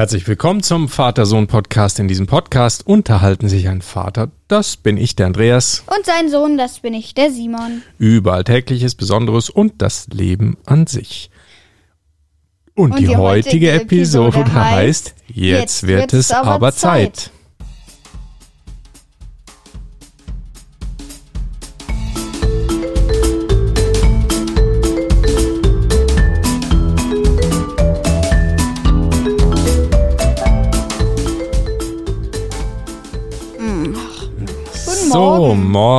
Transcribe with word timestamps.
Herzlich 0.00 0.26
willkommen 0.26 0.62
zum 0.62 0.88
Vater-Sohn-Podcast. 0.88 1.98
In 1.98 2.08
diesem 2.08 2.26
Podcast 2.26 2.86
unterhalten 2.86 3.50
sich 3.50 3.68
ein 3.68 3.82
Vater, 3.82 4.30
das 4.48 4.78
bin 4.78 4.96
ich, 4.96 5.14
der 5.14 5.26
Andreas, 5.26 5.84
Und 5.94 6.06
sein 6.06 6.30
Sohn, 6.30 6.56
das 6.56 6.80
bin 6.80 6.94
ich, 6.94 7.12
der 7.12 7.30
Simon. 7.30 7.82
über 7.98 8.32
Alltägliches, 8.32 8.94
Besonderes 8.94 9.50
und 9.50 9.82
das 9.82 10.06
Leben 10.08 10.56
an 10.64 10.86
sich. 10.86 11.30
Und, 12.74 12.98
die, 12.98 13.14
heutige, 13.14 13.72
Episode, 13.72 14.50
heißt 14.50 15.16
Jetzt 15.26 15.86
wird 15.86 16.14
es 16.14 16.32
aber 16.32 16.72
Zeit. 16.72 17.30
Guten 17.30 17.39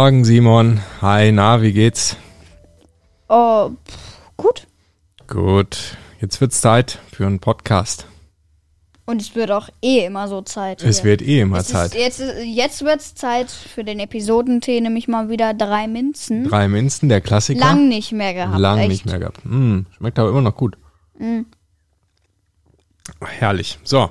Morgen. 0.01 0.15
morgen 0.15 0.25
Simon. 0.25 0.81
Hi, 1.03 1.31
na, 1.31 1.61
wie 1.61 1.73
geht's? 1.73 2.17
Oh, 3.29 3.69
pff, 3.87 4.17
gut. 4.35 4.65
Gut, 5.27 5.95
jetzt 6.19 6.41
wird's 6.41 6.59
Zeit 6.59 6.97
für 7.13 7.27
einen 7.27 7.39
Podcast. 7.39 8.07
Und 9.05 9.21
es 9.21 9.35
wird 9.35 9.51
auch 9.51 9.69
eh 9.83 10.03
immer 10.03 10.27
so 10.27 10.41
Zeit. 10.41 10.81
Es 10.81 11.01
hier. 11.01 11.05
wird 11.05 11.21
eh 11.21 11.41
immer 11.41 11.57
Es 11.57 11.67
ist, 11.67 11.71
Zeit. 11.73 11.93
jetzt 11.93 12.19
jetzt 12.43 12.83
wird 12.83 12.99
es 12.99 13.13
Zeit 13.13 13.51
für 13.51 13.83
den 13.83 13.99
Episodentee, 13.99 14.81
nämlich 14.81 15.07
mal 15.07 15.29
wieder 15.29 15.53
drei 15.53 15.87
Minzen. 15.87 16.45
Drei 16.45 16.67
Minzen, 16.67 17.07
der 17.07 17.21
Klassiker. 17.21 17.59
Lang 17.59 17.87
nicht 17.87 18.11
mehr 18.11 18.33
gehabt. 18.33 18.57
Lang 18.57 18.79
echt. 18.79 18.89
nicht 18.89 19.05
mehr 19.05 19.19
gehabt. 19.19 19.41
Mm, 19.43 19.81
schmeckt 19.97 20.17
aber 20.17 20.29
immer 20.29 20.41
noch 20.41 20.55
gut. 20.55 20.77
Herrlich. 23.21 23.77
So, 23.83 24.09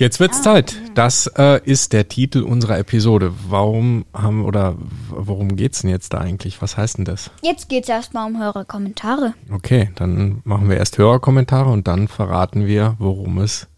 jetzt 0.00 0.18
wird's 0.18 0.42
Zeit. 0.42 0.76
Das 0.94 1.28
äh, 1.38 1.60
ist 1.64 1.92
der 1.92 2.08
Titel 2.08 2.42
unserer 2.42 2.78
Episode. 2.78 3.32
Warum 3.48 4.06
haben 4.12 4.44
oder 4.44 4.76
worum 5.10 5.54
geht's 5.54 5.82
denn 5.82 5.90
jetzt 5.90 6.12
da 6.12 6.18
eigentlich? 6.18 6.60
Was 6.60 6.76
heißt 6.76 6.98
denn 6.98 7.04
das? 7.04 7.30
Jetzt 7.42 7.68
geht 7.68 7.84
es 7.84 7.88
erstmal 7.88 8.26
um 8.26 8.40
eure 8.40 8.64
Kommentare. 8.64 9.34
Okay, 9.52 9.90
dann 9.94 10.40
machen 10.44 10.68
wir 10.68 10.78
erst 10.78 10.98
Hörerkommentare 10.98 11.70
und 11.70 11.86
dann 11.86 12.08
verraten 12.08 12.66
wir, 12.66 12.96
worum 12.98 13.38
es 13.38 13.68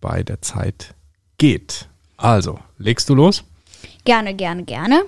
bei 0.00 0.22
der 0.22 0.40
Zeit 0.40 0.94
geht. 1.36 1.88
Also, 2.16 2.58
legst 2.78 3.08
du 3.08 3.14
los? 3.14 3.44
Gerne, 4.04 4.34
gerne, 4.34 4.64
gerne. 4.64 5.02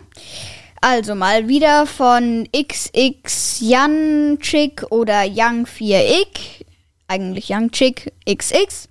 Also 0.80 1.14
mal 1.14 1.48
wieder 1.48 1.86
von 1.86 2.46
XX 2.54 3.60
Jan 3.60 4.38
Chick 4.40 4.84
oder 4.90 5.24
Young 5.24 5.66
4X. 5.66 6.64
Eigentlich 7.08 7.48
Young 7.48 7.70
Chick 7.70 8.12
XX. 8.28 8.88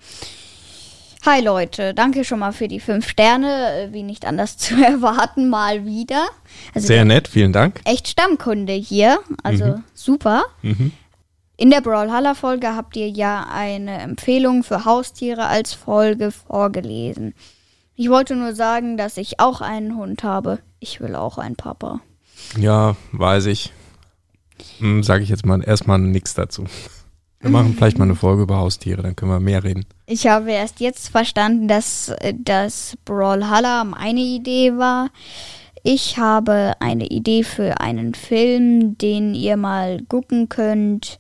Hi 1.25 1.41
Leute, 1.41 1.93
danke 1.93 2.25
schon 2.25 2.39
mal 2.39 2.51
für 2.51 2.67
die 2.67 2.81
fünf 2.81 3.07
Sterne, 3.07 3.83
äh, 3.83 3.93
wie 3.93 4.03
nicht 4.03 4.25
anders 4.25 4.57
zu 4.57 4.75
erwarten, 4.75 5.49
mal 5.49 5.85
wieder. 5.85 6.27
Also 6.73 6.87
Sehr 6.87 7.05
nett, 7.05 7.29
vielen 7.29 7.53
Dank. 7.53 7.79
echt 7.85 8.09
Stammkunde 8.09 8.73
hier, 8.73 9.19
also 9.41 9.75
super. 9.93 10.43
In 11.55 11.69
der 11.69 11.79
Brawlhalla 11.79 12.33
Folge 12.33 12.75
habt 12.75 12.97
ihr 12.97 13.07
ja 13.07 13.47
eine 13.49 13.99
Empfehlung 14.01 14.63
für 14.63 14.83
Haustiere 14.83 15.45
als 15.47 15.73
Folge 15.73 16.31
vorgelesen. 16.31 17.33
Ich 17.95 18.09
wollte 18.09 18.35
nur 18.35 18.53
sagen, 18.53 18.97
dass 18.97 19.15
ich 19.15 19.39
auch 19.39 19.61
einen 19.61 19.95
Hund 19.95 20.23
habe. 20.23 20.59
Ich 20.79 20.99
will 20.99 21.15
auch 21.15 21.37
einen 21.37 21.55
Papa. 21.55 22.01
Ja, 22.57 22.97
weiß 23.13 23.45
ich. 23.45 23.71
Hm, 24.79 25.03
Sage 25.03 25.23
ich 25.23 25.29
jetzt 25.29 25.45
mal 25.45 25.63
erstmal 25.63 25.99
nichts 25.99 26.33
dazu. 26.33 26.65
Wir 27.43 27.49
machen 27.49 27.73
vielleicht 27.75 27.97
mal 27.97 28.05
eine 28.05 28.15
Folge 28.15 28.43
über 28.43 28.55
Haustiere, 28.55 29.01
dann 29.01 29.17
können 29.17 29.31
wir 29.31 29.41
mehr 29.41 29.65
reden. 29.65 29.85
Ich 30.05 30.27
habe 30.27 30.51
erst 30.51 30.79
jetzt 30.79 31.09
verstanden, 31.09 31.67
dass 31.67 32.07
äh, 32.07 32.33
das 32.37 32.97
Brawlhalla 33.03 33.83
meine 33.83 34.21
Idee 34.21 34.77
war. 34.77 35.09
Ich 35.83 36.17
habe 36.17 36.71
eine 36.79 37.07
Idee 37.07 37.43
für 37.43 37.81
einen 37.81 38.13
Film, 38.13 38.97
den 38.97 39.35
ihr 39.35 39.57
mal 39.57 40.01
gucken 40.07 40.47
könnt. 40.47 41.19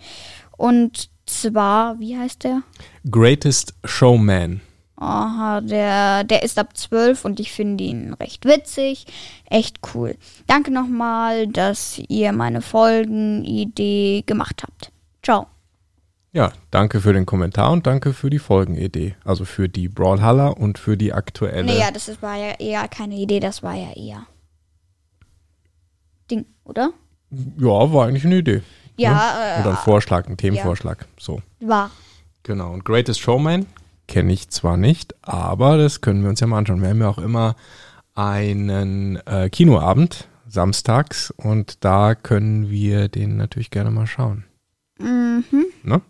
Und 0.55 1.09
zwar, 1.25 1.99
wie 1.99 2.17
heißt 2.17 2.45
der? 2.45 2.63
Greatest 3.11 3.73
Showman. 3.83 4.61
Aha, 4.95 5.59
der, 5.59 6.23
der 6.23 6.43
ist 6.43 6.57
ab 6.57 6.77
12 6.77 7.25
und 7.25 7.41
ich 7.41 7.51
finde 7.51 7.83
ihn 7.83 8.13
recht 8.13 8.45
witzig. 8.45 9.07
Echt 9.49 9.79
cool. 9.93 10.15
Danke 10.47 10.71
nochmal, 10.71 11.47
dass 11.47 12.01
ihr 12.07 12.31
meine 12.31 12.61
Folgenidee 12.61 14.23
gemacht 14.25 14.63
habt. 14.63 14.93
Ciao. 15.21 15.47
Ja, 16.33 16.51
danke 16.71 16.99
für 16.99 17.13
den 17.13 17.27
Kommentar 17.27 17.71
und 17.71 17.85
danke 17.85 18.11
für 18.11 18.31
die 18.31 18.39
Folgenidee. 18.39 19.15
Also 19.23 19.45
für 19.45 19.69
die 19.69 19.87
Brawlhalla 19.87 20.47
und 20.47 20.79
für 20.79 20.97
die 20.97 21.13
aktuelle. 21.13 21.65
Naja, 21.65 21.91
das 21.91 22.09
ist, 22.09 22.23
war 22.23 22.35
ja 22.35 22.55
eher 22.59 22.87
keine 22.87 23.15
Idee, 23.15 23.39
das 23.39 23.61
war 23.61 23.75
ja 23.75 23.93
eher 23.93 24.25
Ding, 26.29 26.45
oder? 26.63 26.91
Ja, 27.29 27.93
war 27.93 28.07
eigentlich 28.07 28.25
eine 28.25 28.37
Idee. 28.37 28.63
Ja, 28.97 29.59
Oder 29.61 29.71
ein 29.71 29.75
äh, 29.75 29.77
Vorschlag, 29.77 30.27
ein 30.27 30.37
Themenvorschlag. 30.37 31.05
So, 31.19 31.41
war. 31.59 31.89
genau. 32.43 32.73
Und 32.73 32.85
Greatest 32.85 33.19
Showman 33.19 33.65
kenne 34.07 34.33
ich 34.33 34.49
zwar 34.49 34.77
nicht, 34.77 35.15
aber 35.23 35.77
das 35.77 36.01
können 36.01 36.21
wir 36.21 36.29
uns 36.29 36.39
ja 36.39 36.47
mal 36.47 36.59
anschauen. 36.59 36.81
Wir 36.81 36.89
haben 36.89 37.01
ja 37.01 37.09
auch 37.09 37.17
immer 37.17 37.55
einen 38.13 39.17
äh, 39.25 39.49
Kinoabend 39.49 40.27
samstags 40.47 41.31
und 41.31 41.83
da 41.83 42.13
können 42.13 42.69
wir 42.69 43.07
den 43.07 43.37
natürlich 43.37 43.71
gerne 43.71 43.89
mal 43.89 44.05
schauen. 44.05 44.45
Mhm. 44.99 45.65
Ne? 45.83 46.01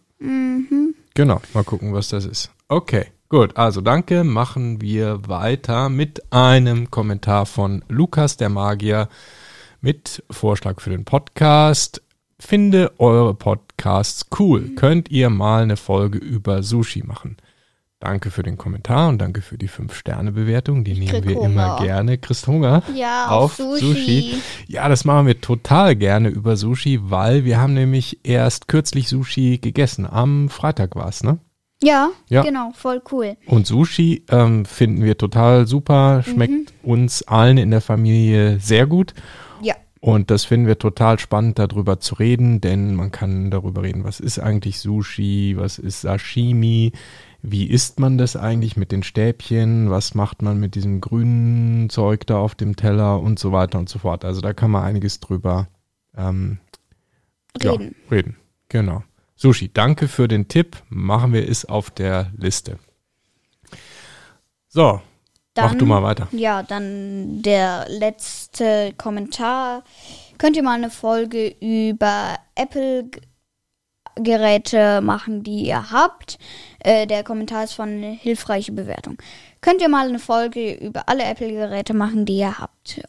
Genau, 1.13 1.41
mal 1.53 1.63
gucken, 1.63 1.93
was 1.93 2.09
das 2.09 2.25
ist. 2.25 2.51
Okay, 2.69 3.05
gut. 3.29 3.55
Also 3.55 3.81
danke. 3.81 4.23
Machen 4.23 4.81
wir 4.81 5.27
weiter 5.27 5.89
mit 5.89 6.33
einem 6.33 6.89
Kommentar 6.89 7.45
von 7.45 7.83
Lukas 7.87 8.37
der 8.37 8.49
Magier 8.49 9.09
mit 9.81 10.23
Vorschlag 10.31 10.81
für 10.81 10.89
den 10.89 11.05
Podcast. 11.05 12.01
Finde 12.39 12.91
eure 12.97 13.35
Podcasts 13.35 14.25
cool. 14.39 14.75
Könnt 14.75 15.11
ihr 15.11 15.29
mal 15.29 15.63
eine 15.63 15.77
Folge 15.77 16.17
über 16.17 16.63
Sushi 16.63 17.03
machen? 17.03 17.37
Danke 18.03 18.31
für 18.31 18.43
den 18.43 18.57
Kommentar 18.57 19.07
und 19.07 19.19
danke 19.19 19.41
für 19.41 19.57
die 19.57 19.69
5-Sterne-Bewertung. 19.69 20.83
Die 20.83 20.91
nehmen 20.93 21.07
krieg 21.07 21.25
wir 21.25 21.41
immer 21.41 21.77
Hunger. 21.77 21.85
gerne. 21.85 22.17
Christ 22.17 22.47
Hunger 22.47 22.83
Ja, 22.93 23.27
auf 23.29 23.43
auf 23.43 23.55
Sushi. 23.55 23.79
Sushi. 23.79 24.33
Ja, 24.67 24.89
das 24.89 25.05
machen 25.05 25.25
wir 25.25 25.39
total 25.39 25.95
gerne 25.95 26.27
über 26.27 26.57
Sushi, 26.57 26.99
weil 27.03 27.45
wir 27.45 27.61
haben 27.61 27.73
nämlich 27.73 28.19
erst 28.23 28.67
kürzlich 28.67 29.07
Sushi 29.07 29.57
gegessen. 29.59 30.05
Am 30.05 30.49
Freitag 30.49 30.97
war 30.97 31.07
es, 31.07 31.23
ne? 31.23 31.37
Ja, 31.81 32.09
Ja. 32.27 32.41
genau, 32.41 32.71
voll 32.75 33.01
cool. 33.13 33.37
Und 33.45 33.67
Sushi 33.67 34.25
ähm, 34.29 34.65
finden 34.65 35.01
wir 35.05 35.17
total 35.17 35.65
super, 35.65 36.23
schmeckt 36.23 36.73
uns 36.83 37.23
allen 37.23 37.57
in 37.57 37.71
der 37.71 37.81
Familie 37.81 38.59
sehr 38.59 38.85
gut. 38.85 39.13
Ja. 39.61 39.75
Und 40.01 40.29
das 40.29 40.43
finden 40.43 40.67
wir 40.67 40.77
total 40.77 41.19
spannend, 41.19 41.57
darüber 41.57 42.01
zu 42.01 42.15
reden, 42.15 42.59
denn 42.59 42.95
man 42.95 43.11
kann 43.11 43.49
darüber 43.49 43.83
reden, 43.83 44.03
was 44.03 44.19
ist 44.19 44.39
eigentlich 44.39 44.79
Sushi, 44.79 45.55
was 45.57 45.79
ist 45.79 46.01
Sashimi, 46.01 46.91
wie 47.45 47.69
isst 47.69 47.99
man 47.99 48.17
das 48.17 48.37
eigentlich 48.37 48.77
mit 48.77 48.93
den 48.93 49.03
Stäbchen, 49.03 49.89
was 49.89 50.15
macht 50.15 50.41
man 50.41 50.59
mit 50.59 50.75
diesem 50.75 51.01
grünen 51.01 51.89
Zeug 51.89 52.25
da 52.25 52.37
auf 52.37 52.55
dem 52.55 52.77
Teller 52.77 53.19
und 53.19 53.37
so 53.37 53.51
weiter 53.51 53.77
und 53.77 53.89
so 53.89 53.99
fort. 53.99 54.23
Also 54.23 54.39
da 54.39 54.53
kann 54.53 54.71
man 54.71 54.83
einiges 54.85 55.19
drüber 55.19 55.67
ähm, 56.17 56.59
Reden. 57.61 57.95
Ja, 58.09 58.15
reden, 58.15 58.37
genau. 58.69 59.03
Sushi, 59.35 59.69
danke 59.73 60.07
für 60.07 60.29
den 60.29 60.47
Tipp. 60.47 60.81
Machen 60.87 61.33
wir 61.33 61.47
es 61.47 61.65
auf 61.65 61.91
der 61.91 62.31
Liste. 62.37 62.79
So, 64.69 65.01
mach 65.57 65.69
Dann- 65.69 65.79
du 65.79 65.85
mal 65.85 66.01
weiter. 66.01 66.29
Ja, 66.31 66.63
dann 66.63 67.41
der 67.41 67.85
letzte 67.89 68.93
Kommentar. 68.97 69.83
Könnt 70.37 70.55
ihr 70.55 70.63
mal 70.63 70.77
eine 70.77 70.89
Folge 70.89 71.55
über 71.59 72.37
Apple-Geräte 74.15 75.01
machen, 75.01 75.43
die 75.43 75.65
ihr 75.65 75.91
habt? 75.91 76.37
Äh, 76.79 77.07
der 77.07 77.23
Kommentar 77.23 77.63
ist 77.63 77.73
von 77.73 78.01
hilfreiche 78.01 78.71
Bewertung. 78.71 79.17
Könnt 79.61 79.81
ihr 79.81 79.89
mal 79.89 80.07
eine 80.07 80.19
Folge 80.19 80.73
über 80.73 81.07
alle 81.07 81.23
Apple-Geräte 81.23 81.93
machen, 81.93 82.25
die 82.25 82.37
ihr 82.37 82.59
habt? 82.59 83.01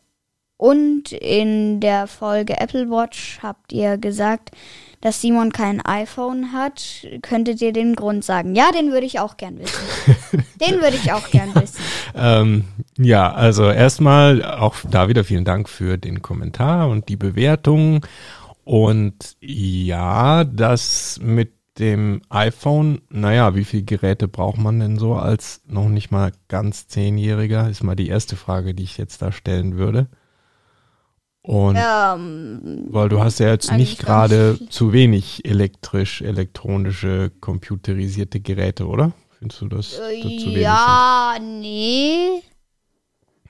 Und 0.57 1.13
in 1.13 1.81
der 1.81 2.07
Folge 2.07 2.61
Apple 2.61 2.89
Watch 2.89 3.41
habt 3.43 3.73
ihr 3.73 3.99
gesagt, 3.99 4.53
dass 5.01 5.21
Simon 5.21 5.53
kein 5.53 5.85
iPhone 5.85 6.53
hat. 6.53 7.07
Könntet 7.21 7.61
ihr 7.61 7.73
den 7.73 7.95
Grund 7.95 8.25
sagen? 8.25 8.55
Ja, 8.55 8.71
den 8.71 8.93
würde 8.93 9.05
ich 9.05 9.21
auch 9.21 9.37
gern 9.37 9.59
wissen. 9.59 9.85
den 10.61 10.81
würde 10.81 10.97
ich 10.97 11.13
auch 11.13 11.29
gern 11.31 11.55
wissen. 11.55 11.83
Ähm, 12.15 12.65
ja, 12.97 13.31
also 13.33 13.69
erstmal 13.69 14.43
auch 14.45 14.77
da 14.89 15.09
wieder 15.09 15.25
vielen 15.25 15.45
Dank 15.45 15.69
für 15.69 15.99
den 15.99 16.23
Kommentar 16.23 16.89
und 16.89 17.09
die 17.11 17.17
Bewertung. 17.17 18.07
Und 18.65 19.37
ja, 19.41 20.45
das 20.45 21.21
mit 21.23 21.53
dem 21.79 22.23
iPhone, 22.31 23.03
naja, 23.11 23.55
wie 23.57 23.65
viele 23.65 23.83
Geräte 23.83 24.29
braucht 24.29 24.59
man 24.59 24.79
denn 24.81 24.97
so 24.99 25.15
als 25.15 25.63
noch 25.67 25.89
nicht 25.89 26.11
mal 26.11 26.33
ganz 26.49 26.87
Zehnjähriger? 26.89 27.69
Ist 27.69 27.83
mal 27.83 27.97
die 27.97 28.09
erste 28.09 28.37
Frage, 28.37 28.75
die 28.75 28.85
ich 28.85 28.97
jetzt 28.97 29.23
da 29.23 29.33
stellen 29.33 29.77
würde. 29.77 30.09
Und 31.43 31.77
Ähm, 31.79 32.87
weil 32.89 33.11
du 33.11 33.21
hast 33.23 33.39
ja 33.39 33.49
jetzt 33.49 33.71
nicht 33.73 33.99
gerade 33.99 34.59
zu 34.71 34.95
wenig 34.95 35.45
elektrisch, 35.45 36.23
elektronische, 36.23 37.31
computerisierte 37.41 38.41
Geräte, 38.41 38.87
oder? 38.87 39.13
Findest 39.39 39.61
du 39.61 39.69
das 39.69 39.99
Äh, 39.99 40.23
dazu 40.23 40.47
wenig? 40.47 40.63
ja, 40.63 41.37
nee. 41.43 42.41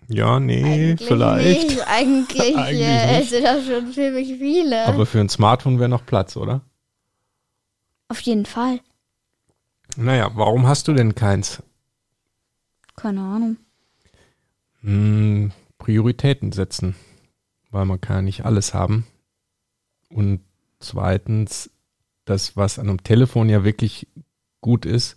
Ja, 0.09 0.39
nee, 0.39 0.63
Eigentlich 0.63 1.09
vielleicht. 1.09 1.69
Nicht. 1.69 1.89
Eigentlich, 1.89 2.57
Eigentlich 2.57 2.87
äh, 2.87 3.19
nicht. 3.19 3.31
sind 3.31 3.45
das 3.45 3.67
schon 3.67 3.93
ziemlich 3.93 4.39
viele. 4.39 4.87
Aber 4.87 5.07
für 5.07 5.21
ein 5.21 5.29
Smartphone 5.29 5.79
wäre 5.79 5.89
noch 5.89 6.05
Platz, 6.05 6.37
oder? 6.37 6.63
Auf 8.09 8.21
jeden 8.21 8.47
Fall. 8.47 8.81
Naja, 9.97 10.31
warum 10.35 10.67
hast 10.67 10.89
du 10.89 10.93
denn 10.93 11.15
keins? 11.15 11.63
Keine 12.97 13.21
Ahnung. 13.21 13.57
Hm, 14.83 15.53
Prioritäten 15.79 16.53
setzen, 16.53 16.95
weil 17.71 17.87
man 17.87 18.01
kann 18.01 18.17
ja 18.17 18.23
nicht 18.23 18.45
alles 18.45 18.75
haben. 18.75 19.07
Und 20.11 20.41
zweitens, 20.81 21.71
das, 22.25 22.57
was 22.57 22.79
an 22.79 22.89
einem 22.89 23.03
Telefon 23.03 23.49
ja 23.49 23.65
wirklich 23.65 24.07
gut 24.61 24.87
ist, 24.87 25.17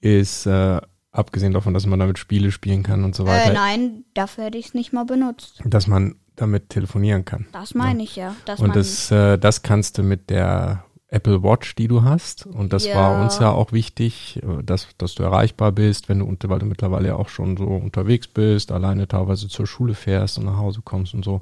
ist, 0.00 0.46
äh, 0.46 0.80
abgesehen 1.12 1.52
davon, 1.52 1.74
dass 1.74 1.86
man 1.86 1.98
damit 1.98 2.18
Spiele 2.18 2.50
spielen 2.52 2.82
kann 2.82 3.04
und 3.04 3.14
so 3.14 3.26
weiter, 3.26 3.50
Äh, 3.50 3.54
nein, 3.54 4.04
dafür 4.14 4.44
hätte 4.44 4.58
ich 4.58 4.66
es 4.66 4.74
nicht 4.74 4.92
mal 4.92 5.04
benutzt. 5.04 5.60
dass 5.64 5.86
man 5.86 6.16
damit 6.36 6.68
telefonieren 6.68 7.24
kann. 7.24 7.46
Das 7.52 7.74
meine 7.74 8.02
ich 8.02 8.14
ja. 8.16 8.34
Dass 8.44 8.60
Und 8.60 8.76
das, 8.76 9.10
äh, 9.10 9.38
das 9.38 9.62
kannst 9.62 9.98
du 9.98 10.02
mit 10.04 10.30
der 10.30 10.84
Apple 11.08 11.42
Watch, 11.42 11.74
die 11.74 11.88
du 11.88 12.02
hast. 12.04 12.46
Und 12.46 12.72
das 12.72 12.86
war 12.86 13.14
Ja. 13.14 13.22
uns 13.22 13.38
ja 13.38 13.50
auch 13.50 13.72
wichtig, 13.72 14.40
äh, 14.42 14.62
dass, 14.62 14.86
dass 14.98 15.14
du 15.14 15.22
erreichbar 15.24 15.72
bist, 15.72 16.08
wenn 16.08 16.18
du, 16.20 16.26
unter, 16.26 16.48
weil 16.50 16.58
du 16.60 16.66
mittlerweile 16.66 17.08
ja 17.08 17.14
auch 17.16 17.28
schon 17.30 17.56
so 17.56 17.64
unterwegs 17.64 18.28
bist, 18.28 18.70
alleine 18.70 19.08
teilweise 19.08 19.48
zur 19.48 19.66
Schule 19.66 19.94
fährst 19.94 20.38
und 20.38 20.44
nach 20.44 20.58
Hause 20.58 20.82
kommst 20.84 21.14
und 21.14 21.24
so. 21.24 21.40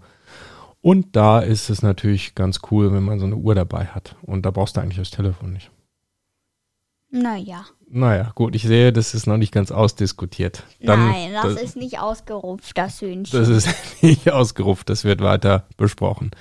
Und 0.80 1.16
da 1.16 1.40
ist 1.40 1.68
es 1.68 1.82
natürlich 1.82 2.34
ganz 2.36 2.60
cool, 2.70 2.92
wenn 2.92 3.02
man 3.02 3.18
so 3.18 3.26
eine 3.26 3.34
Uhr 3.36 3.56
dabei 3.56 3.86
hat. 3.86 4.14
Und 4.22 4.46
da 4.46 4.52
brauchst 4.52 4.76
du 4.76 4.80
eigentlich 4.80 4.98
das 4.98 5.10
Telefon 5.10 5.52
nicht. 5.52 5.70
Naja. 7.16 7.64
Naja, 7.88 8.32
gut, 8.34 8.54
ich 8.56 8.64
sehe, 8.64 8.92
das 8.92 9.14
ist 9.14 9.26
noch 9.26 9.36
nicht 9.36 9.52
ganz 9.52 9.70
ausdiskutiert. 9.70 10.64
Dann, 10.80 11.08
Nein, 11.08 11.30
das, 11.32 11.62
ist 11.62 11.76
nicht 11.76 12.00
ausgerupft, 12.00 12.76
das 12.76 13.00
Hühnchen. 13.00 13.38
Das 13.38 13.48
ist 13.48 13.68
nicht 14.02 14.30
ausgerupft, 14.30 14.88
das 14.90 15.04
wird 15.04 15.20
weiter 15.20 15.66
besprochen. 15.76 16.32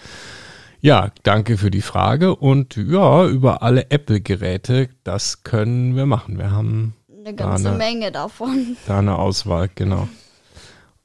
Ja, 0.82 1.12
danke 1.24 1.58
für 1.58 1.72
die 1.72 1.82
Frage 1.82 2.36
und 2.36 2.76
ja, 2.76 3.26
über 3.26 3.64
alle 3.64 3.90
Apple-Geräte, 3.90 4.90
das 5.04 5.44
können 5.44 5.96
wir 5.96 6.06
machen. 6.06 6.38
Wir 6.38 6.52
haben 6.52 6.96
Eine 7.10 7.36
ganze 7.36 7.66
Dana. 7.66 7.78
Menge 7.78 8.12
davon. 8.12 8.78
da 8.88 9.00
eine 9.00 9.18
Auswahl, 9.18 9.70
genau. 9.74 10.08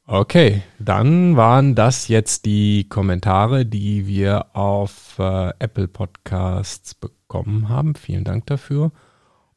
Okay, 0.07 0.63
dann 0.81 1.37
waren 1.37 1.77
das 1.77 2.09
jetzt 2.09 2.45
die 2.45 2.89
Kommentare, 2.89 3.65
die 3.65 4.09
wir 4.09 4.57
auf 4.57 5.19
äh, 5.19 5.51
Apple 5.61 5.87
Podcasts 5.87 6.97
bekommen 6.97 7.69
haben. 7.69 7.95
Vielen 7.95 8.25
Dank 8.25 8.47
dafür. 8.47 8.91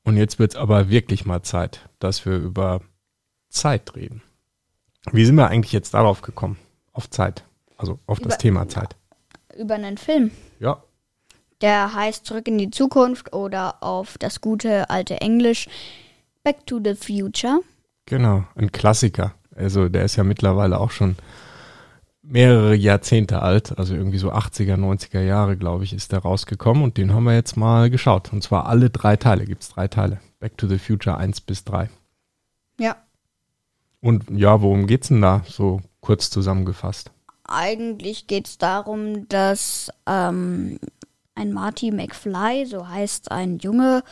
Und 0.03 0.17
jetzt 0.17 0.39
wird 0.39 0.51
es 0.53 0.57
aber 0.57 0.89
wirklich 0.89 1.25
mal 1.25 1.43
Zeit, 1.43 1.87
dass 1.99 2.25
wir 2.25 2.35
über 2.37 2.81
Zeit 3.49 3.95
reden. 3.95 4.21
Wie 5.11 5.25
sind 5.25 5.35
wir 5.35 5.47
eigentlich 5.47 5.71
jetzt 5.73 5.93
darauf 5.93 6.21
gekommen? 6.21 6.57
Auf 6.91 7.09
Zeit. 7.09 7.43
Also 7.77 7.99
auf 8.05 8.19
das 8.19 8.33
Über- 8.33 8.37
Thema 8.37 8.67
Zeit. 8.69 8.95
Über 9.57 9.75
einen 9.75 9.97
Film. 9.97 10.31
Ja. 10.59 10.83
Der 11.61 11.93
heißt 11.93 12.25
Zurück 12.25 12.47
in 12.47 12.57
die 12.57 12.71
Zukunft 12.71 13.33
oder 13.33 13.81
auf 13.83 14.17
das 14.17 14.41
gute 14.41 14.89
alte 14.89 15.21
Englisch 15.21 15.67
Back 16.43 16.65
to 16.65 16.79
the 16.83 16.95
Future. 16.95 17.59
Genau, 18.05 18.43
ein 18.55 18.71
Klassiker. 18.71 19.33
Also 19.55 19.87
der 19.87 20.03
ist 20.03 20.15
ja 20.17 20.23
mittlerweile 20.23 20.79
auch 20.79 20.91
schon 20.91 21.15
mehrere 22.23 22.73
Jahrzehnte 22.73 23.41
alt, 23.41 23.77
also 23.77 23.93
irgendwie 23.93 24.17
so 24.17 24.31
80er, 24.31 24.75
90er 24.75 25.21
Jahre, 25.21 25.57
glaube 25.57 25.83
ich, 25.83 25.93
ist 25.93 26.13
der 26.13 26.19
rausgekommen 26.19 26.83
und 26.83 26.97
den 26.97 27.13
haben 27.13 27.25
wir 27.25 27.35
jetzt 27.35 27.57
mal 27.57 27.89
geschaut. 27.89 28.31
Und 28.31 28.41
zwar 28.41 28.65
alle 28.65 28.89
drei 28.89 29.17
Teile, 29.17 29.45
gibt 29.45 29.63
es 29.63 29.69
drei 29.69 29.87
Teile. 29.87 30.19
Back 30.39 30.57
to 30.57 30.67
the 30.67 30.79
Future 30.79 31.17
1 31.17 31.41
bis 31.41 31.63
3. 31.65 31.89
Ja. 32.79 32.95
Und 34.01 34.29
ja, 34.31 34.61
worum 34.61 34.87
geht's 34.87 35.09
denn 35.09 35.21
da? 35.21 35.43
So 35.47 35.81
kurz 35.99 36.29
zusammengefasst. 36.29 37.11
Eigentlich 37.45 38.27
geht 38.27 38.47
es 38.47 38.57
darum, 38.57 39.27
dass 39.27 39.91
ähm, 40.07 40.79
ein 41.35 41.51
Marty 41.51 41.91
McFly, 41.91 42.65
so 42.65 42.87
heißt 42.87 43.31
ein 43.31 43.59
Junge, 43.59 44.03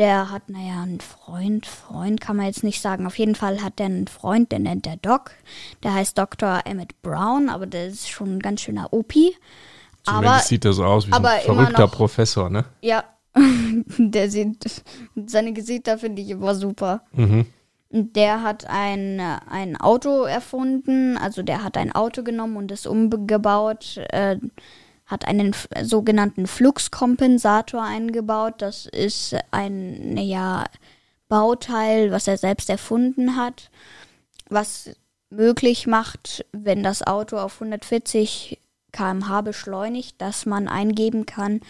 der 0.00 0.30
hat, 0.32 0.48
naja, 0.48 0.82
einen 0.82 0.98
Freund, 1.00 1.66
Freund 1.66 2.20
kann 2.20 2.34
man 2.36 2.46
jetzt 2.46 2.64
nicht 2.64 2.80
sagen. 2.82 3.06
Auf 3.06 3.18
jeden 3.18 3.36
Fall 3.36 3.62
hat 3.62 3.78
er 3.78 3.86
einen 3.86 4.08
Freund, 4.08 4.50
den 4.50 4.62
nennt 4.64 4.86
er 4.86 4.96
Doc. 4.96 5.30
Der 5.84 5.94
heißt 5.94 6.18
Dr. 6.18 6.62
Emmett 6.64 7.00
Brown, 7.02 7.48
aber 7.48 7.66
der 7.66 7.86
ist 7.86 8.08
schon 8.10 8.36
ein 8.36 8.40
ganz 8.40 8.62
schöner 8.62 8.92
Opi. 8.92 9.36
Aber 10.06 10.16
Zumindest 10.22 10.48
sieht 10.48 10.64
er 10.64 10.72
so 10.72 10.84
aus 10.84 11.06
wie 11.06 11.10
so 11.10 11.16
aber 11.16 11.28
ein 11.30 11.40
verrückter 11.42 11.82
noch- 11.82 11.92
Professor, 11.92 12.50
ne? 12.50 12.64
ja, 12.80 13.04
der 13.98 14.30
sieht, 14.30 14.82
seine 15.26 15.52
Gesichter 15.52 15.98
finde 15.98 16.22
ich 16.22 16.30
immer 16.30 16.54
super. 16.56 17.02
Mhm. 17.12 17.46
Und 17.92 18.14
Der 18.16 18.42
hat 18.42 18.66
ein, 18.68 19.20
ein 19.20 19.76
Auto 19.76 20.22
erfunden, 20.22 21.18
also 21.18 21.42
der 21.42 21.62
hat 21.64 21.76
ein 21.76 21.92
Auto 21.92 22.22
genommen 22.22 22.56
und 22.56 22.70
es 22.72 22.86
umgebaut, 22.86 23.96
äh, 24.10 24.36
hat 25.10 25.26
einen 25.26 25.54
sogenannten 25.82 26.46
Fluxkompensator 26.46 27.82
eingebaut. 27.82 28.54
Das 28.58 28.86
ist 28.86 29.34
ein 29.50 30.16
ja, 30.16 30.64
Bauteil, 31.28 32.10
was 32.12 32.28
er 32.28 32.36
selbst 32.36 32.70
erfunden 32.70 33.36
hat, 33.36 33.70
was 34.48 34.90
möglich 35.30 35.86
macht, 35.86 36.44
wenn 36.52 36.82
das 36.82 37.06
Auto 37.06 37.38
auf 37.38 37.54
140 37.60 38.58
km/h 38.92 39.40
beschleunigt, 39.42 40.20
dass 40.20 40.46
man 40.46 40.66
eingeben 40.66 41.24
kann, 41.26 41.60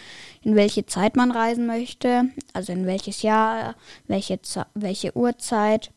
in 0.41 0.55
welche 0.55 0.87
Zeit 0.87 1.15
man 1.15 1.29
reisen 1.29 1.67
möchte, 1.67 2.23
also 2.53 2.71
in 2.73 2.87
welches 2.87 3.21
Jahr, 3.21 3.75
welche, 4.07 4.41
Ze- 4.41 4.65
welche 4.73 5.15
Uhrzeit 5.15 5.91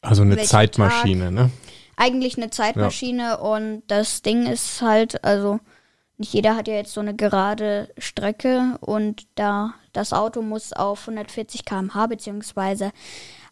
Also 0.00 0.22
eine 0.22 0.38
Zeitmaschine, 0.38 1.30
ne? 1.30 1.50
eigentlich 1.96 2.38
eine 2.38 2.48
Zeitmaschine 2.48 3.36
und 3.38 3.82
das 3.88 4.22
Ding 4.22 4.46
ist 4.46 4.80
halt, 4.80 5.22
also 5.22 5.60
nicht 6.22 6.32
jeder 6.32 6.56
hat 6.56 6.68
ja 6.68 6.74
jetzt 6.74 6.92
so 6.94 7.00
eine 7.00 7.14
gerade 7.14 7.88
Strecke 7.98 8.76
und 8.80 9.26
da 9.34 9.74
das 9.92 10.12
Auto 10.12 10.40
muss 10.42 10.72
auf 10.72 11.00
140 11.08 11.64
km/h 11.64 12.06
beziehungsweise 12.06 12.92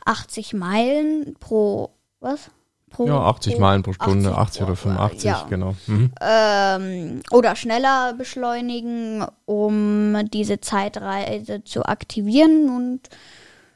80 0.07 0.55
Meilen 0.55 1.35
pro 1.39 1.91
was? 2.21 2.51
Pro, 2.91 3.07
Ja, 3.07 3.21
80 3.21 3.55
pro- 3.55 3.61
Meilen 3.61 3.83
pro 3.85 3.93
Stunde, 3.93 4.31
80 4.31 4.39
80 4.39 4.63
oder 4.63 4.73
pro- 4.73 4.89
85, 4.89 5.25
ja. 5.25 5.47
genau. 5.49 5.77
Mhm. 5.87 6.11
ähm, 6.21 7.23
oder 7.31 7.55
schneller 7.55 8.15
beschleunigen, 8.15 9.25
um 9.47 10.17
diese 10.33 10.61
Zeitreise 10.61 11.63
zu 11.65 11.85
aktivieren 11.85 12.69
und 12.69 13.09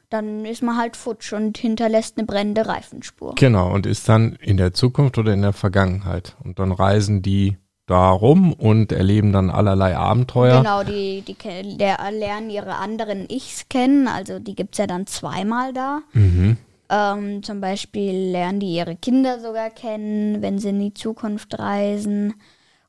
dann 0.09 0.45
ist 0.45 0.61
man 0.63 0.77
halt 0.77 0.95
futsch 0.97 1.33
und 1.33 1.57
hinterlässt 1.57 2.17
eine 2.17 2.25
brennende 2.27 2.67
Reifenspur. 2.67 3.35
Genau, 3.35 3.73
und 3.73 3.85
ist 3.85 4.07
dann 4.07 4.33
in 4.41 4.57
der 4.57 4.73
Zukunft 4.73 5.17
oder 5.17 5.33
in 5.33 5.41
der 5.41 5.51
Vergangenheit. 5.53 6.35
Und 6.43 6.59
dann 6.59 6.71
reisen 6.71 7.21
die 7.21 7.57
da 7.85 8.09
rum 8.09 8.53
und 8.53 8.91
erleben 8.91 9.31
dann 9.31 9.49
allerlei 9.49 9.95
Abenteuer. 9.95 10.57
Genau, 10.57 10.83
die, 10.83 11.21
die 11.21 11.35
der, 11.77 11.99
lernen 12.11 12.49
ihre 12.49 12.75
anderen 12.75 13.29
Ichs 13.29 13.69
kennen, 13.69 14.07
also 14.07 14.39
die 14.39 14.55
gibt 14.55 14.73
es 14.73 14.79
ja 14.79 14.87
dann 14.87 15.05
zweimal 15.05 15.71
da. 15.73 16.01
Mhm. 16.13 16.57
Ähm, 16.89 17.43
zum 17.43 17.61
Beispiel 17.61 18.31
lernen 18.31 18.59
die 18.59 18.75
ihre 18.75 18.95
Kinder 18.95 19.39
sogar 19.39 19.69
kennen, 19.69 20.41
wenn 20.41 20.59
sie 20.59 20.69
in 20.69 20.79
die 20.79 20.93
Zukunft 20.93 21.57
reisen. 21.57 22.33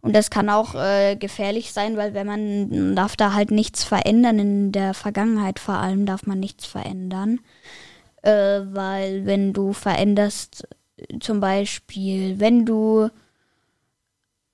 Und 0.00 0.14
das 0.14 0.30
kann 0.30 0.50
auch 0.50 0.74
äh, 0.74 1.16
gefährlich 1.16 1.72
sein, 1.72 1.96
weil 1.96 2.14
wenn 2.14 2.26
man 2.26 2.94
darf 2.94 3.16
da 3.16 3.32
halt 3.32 3.50
nichts 3.50 3.84
verändern, 3.84 4.38
in 4.38 4.72
der 4.72 4.94
Vergangenheit 4.94 5.58
vor 5.58 5.76
allem 5.76 6.06
darf 6.06 6.26
man 6.26 6.38
nichts 6.38 6.64
verändern. 6.64 7.40
Äh, 8.22 8.60
weil 8.72 9.26
wenn 9.26 9.52
du 9.52 9.72
veränderst, 9.72 10.68
äh, 10.96 11.18
zum 11.18 11.40
Beispiel, 11.40 12.38
wenn 12.38 12.64
du 12.64 13.08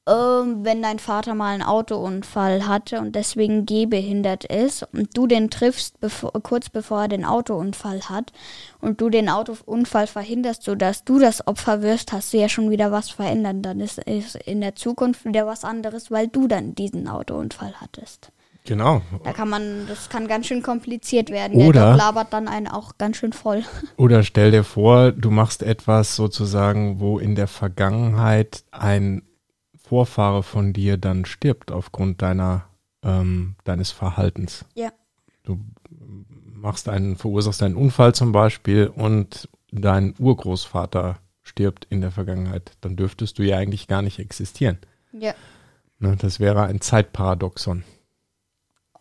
ähm, 0.09 0.65
wenn 0.65 0.83
dein 0.83 0.99
Vater 0.99 1.35
mal 1.35 1.55
einen 1.55 1.63
Autounfall 1.63 2.67
hatte 2.67 2.99
und 3.01 3.15
deswegen 3.15 3.67
gehbehindert 3.67 4.45
ist 4.45 4.83
und 4.93 5.17
du 5.17 5.27
den 5.29 5.49
triffst 5.49 6.01
bevor, 6.01 6.33
kurz 6.43 6.69
bevor 6.71 7.03
er 7.03 7.09
den 7.09 7.25
Autounfall 7.25 8.01
hat 8.09 8.33
und 8.81 9.01
du 9.01 9.11
den 9.11 9.29
Autounfall 9.29 10.09
verhinderst, 10.09 10.65
sodass 10.65 11.05
du 11.05 11.21
das 11.21 11.47
Opfer 11.47 11.83
wirst, 11.83 12.13
hast 12.13 12.33
du 12.33 12.39
ja 12.39 12.49
schon 12.49 12.71
wieder 12.71 12.91
was 12.91 13.11
verändert. 13.11 13.57
Dann 13.63 13.79
ist, 13.81 13.99
ist 13.99 14.35
in 14.37 14.61
der 14.61 14.75
Zukunft 14.75 15.25
wieder 15.25 15.47
was 15.47 15.65
anderes, 15.65 16.11
weil 16.11 16.27
du 16.27 16.49
dann 16.49 16.75
diesen 16.75 17.07
Autounfall 17.07 17.75
hattest. 17.81 18.33
Genau. 18.65 19.03
Da 19.25 19.33
kann 19.33 19.49
man, 19.49 19.87
das 19.89 20.09
kann 20.09 20.29
ganz 20.29 20.47
schön 20.47 20.63
kompliziert 20.63 21.31
werden. 21.31 21.61
Oder- 21.61 21.87
Der 21.89 21.97
labert 21.97 22.33
dann 22.33 22.49
einen 22.49 22.69
auch 22.69 22.97
ganz 22.99 23.17
schön 23.17 23.33
voll. 23.33 23.63
Oder 23.97 24.23
stell 24.23 24.51
dir 24.53 24.65
vor, 24.65 25.13
du 25.13 25.31
machst 25.31 25.63
etwas 25.63 26.15
sozusagen, 26.17 27.01
wo 27.01 27.19
in 27.19 27.35
der 27.35 27.49
Vergangenheit 27.49 28.63
ein 28.71 29.23
Vorfahre 29.93 30.43
von 30.43 30.73
dir 30.73 30.97
dann 30.97 31.27
stirbt 31.27 31.71
aufgrund 31.71 32.23
deiner 32.23 32.65
ähm, 33.03 33.57
deines 33.65 33.91
Verhaltens. 33.91 34.65
Ja. 34.75 34.91
Du 35.43 35.61
machst 35.91 36.89
einen, 36.89 37.17
verursachst 37.17 37.63
einen 37.63 37.77
Unfall 37.77 38.15
zum 38.15 38.33
Beispiel 38.33 38.87
und 38.87 39.51
dein 39.71 40.15
Urgroßvater 40.19 41.19
stirbt 41.43 41.87
in 41.91 42.01
der 42.01 42.11
Vergangenheit, 42.11 42.73
dann 42.81 42.97
dürftest 42.97 43.39
du 43.39 43.43
ja 43.43 43.59
eigentlich 43.59 43.87
gar 43.87 44.01
nicht 44.01 44.19
existieren. 44.19 44.79
Ja. 45.13 45.35
Ne, 45.99 46.17
das 46.17 46.41
wäre 46.41 46.63
ein 46.63 46.81
Zeitparadoxon. 46.81 47.85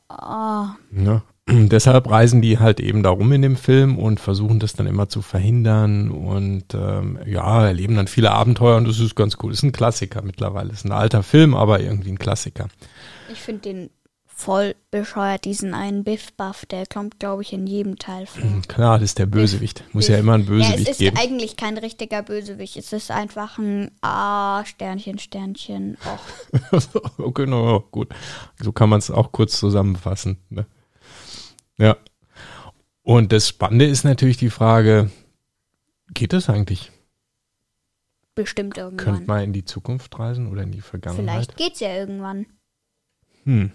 Ah, 0.10 0.75
Ne? 0.89 1.21
deshalb 1.50 2.10
reisen 2.10 2.41
die 2.41 2.60
halt 2.60 2.79
eben 2.79 3.03
darum 3.03 3.31
in 3.31 3.41
dem 3.41 3.55
Film 3.55 3.98
und 3.98 4.19
versuchen 4.19 4.60
das 4.60 4.74
dann 4.74 4.88
immer 4.88 5.10
zu 5.10 5.21
verhindern 5.21 6.12
und 6.12 6.74
ähm, 6.74 7.19
ja, 7.25 7.65
erleben 7.65 7.95
dann 7.95 8.07
viele 8.07 8.31
Abenteuer 8.31 8.77
und 8.77 8.88
das 8.88 9.00
ist 9.00 9.15
ganz 9.15 9.38
cool. 9.41 9.51
Ist 9.51 9.63
ein 9.63 9.71
Klassiker 9.71 10.21
mittlerweile. 10.21 10.71
Ist 10.71 10.86
ein 10.86 10.91
alter 10.91 11.24
Film, 11.24 11.55
aber 11.55 11.79
irgendwie 11.79 12.12
ein 12.12 12.19
Klassiker. 12.19 12.67
Ich 13.31 13.39
finde 13.39 13.62
den 13.62 13.89
voll 14.41 14.75
bescheuert, 14.89 15.45
diesen 15.45 15.75
einen 15.75 16.03
Biff-Buff, 16.03 16.65
der 16.65 16.88
kommt, 16.88 17.19
glaube 17.19 17.43
ich, 17.43 17.53
in 17.53 17.67
jedem 17.67 18.00
Teil 18.00 18.25
vor. 18.25 18.43
Mhm, 18.43 18.67
klar, 18.67 18.98
das 18.98 19.12
ist 19.12 19.19
der 19.19 19.27
Bösewicht. 19.27 19.83
Muss 19.93 20.07
Biff. 20.07 20.15
ja 20.15 20.19
immer 20.19 20.33
ein 20.33 20.45
Bösewicht 20.45 20.69
geben. 20.69 20.83
Ja, 20.83 20.89
es 20.89 20.89
ist 20.89 20.98
geben. 20.98 21.17
eigentlich 21.17 21.57
kein 21.57 21.77
richtiger 21.77 22.24
Bösewicht. 22.24 22.75
Es 22.75 22.91
ist 22.91 23.12
einfach 23.12 23.60
ein 23.60 23.91
A, 24.01 24.63
Sternchen, 24.65 25.19
Sternchen, 25.19 25.95
Och. 26.71 27.33
genau, 27.36 27.81
gut. 27.91 28.10
So 28.60 28.71
kann 28.71 28.89
man 28.89 29.00
es 29.00 29.12
auch 29.12 29.31
kurz 29.31 29.60
zusammenfassen. 29.60 30.38
Ne? 30.50 30.65
Ja. 31.81 31.97
Und 33.01 33.31
das 33.31 33.47
Spannende 33.47 33.85
ist 33.85 34.03
natürlich 34.03 34.38
die 34.38 34.51
Frage, 34.51 35.09
geht 36.13 36.31
das 36.31 36.47
eigentlich? 36.47 36.91
Bestimmt 38.35 38.77
irgendwann. 38.77 39.05
Könnte 39.05 39.27
man 39.27 39.43
in 39.43 39.51
die 39.53 39.65
Zukunft 39.65 40.17
reisen 40.19 40.47
oder 40.47 40.61
in 40.61 40.71
die 40.71 40.81
Vergangenheit? 40.81 41.25
Vielleicht 41.25 41.57
geht 41.57 41.73
es 41.73 41.79
ja 41.79 41.95
irgendwann. 41.95 42.45
Hm. 43.45 43.71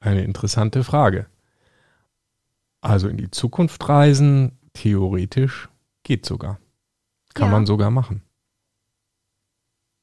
Eine 0.00 0.24
interessante 0.24 0.82
Frage. 0.82 1.26
Also 2.80 3.08
in 3.08 3.16
die 3.16 3.30
Zukunft 3.30 3.88
reisen, 3.88 4.58
theoretisch 4.72 5.68
geht 6.02 6.26
sogar. 6.26 6.58
Kann 7.34 7.46
ja. 7.46 7.52
man 7.52 7.66
sogar 7.66 7.90
machen. 7.90 8.22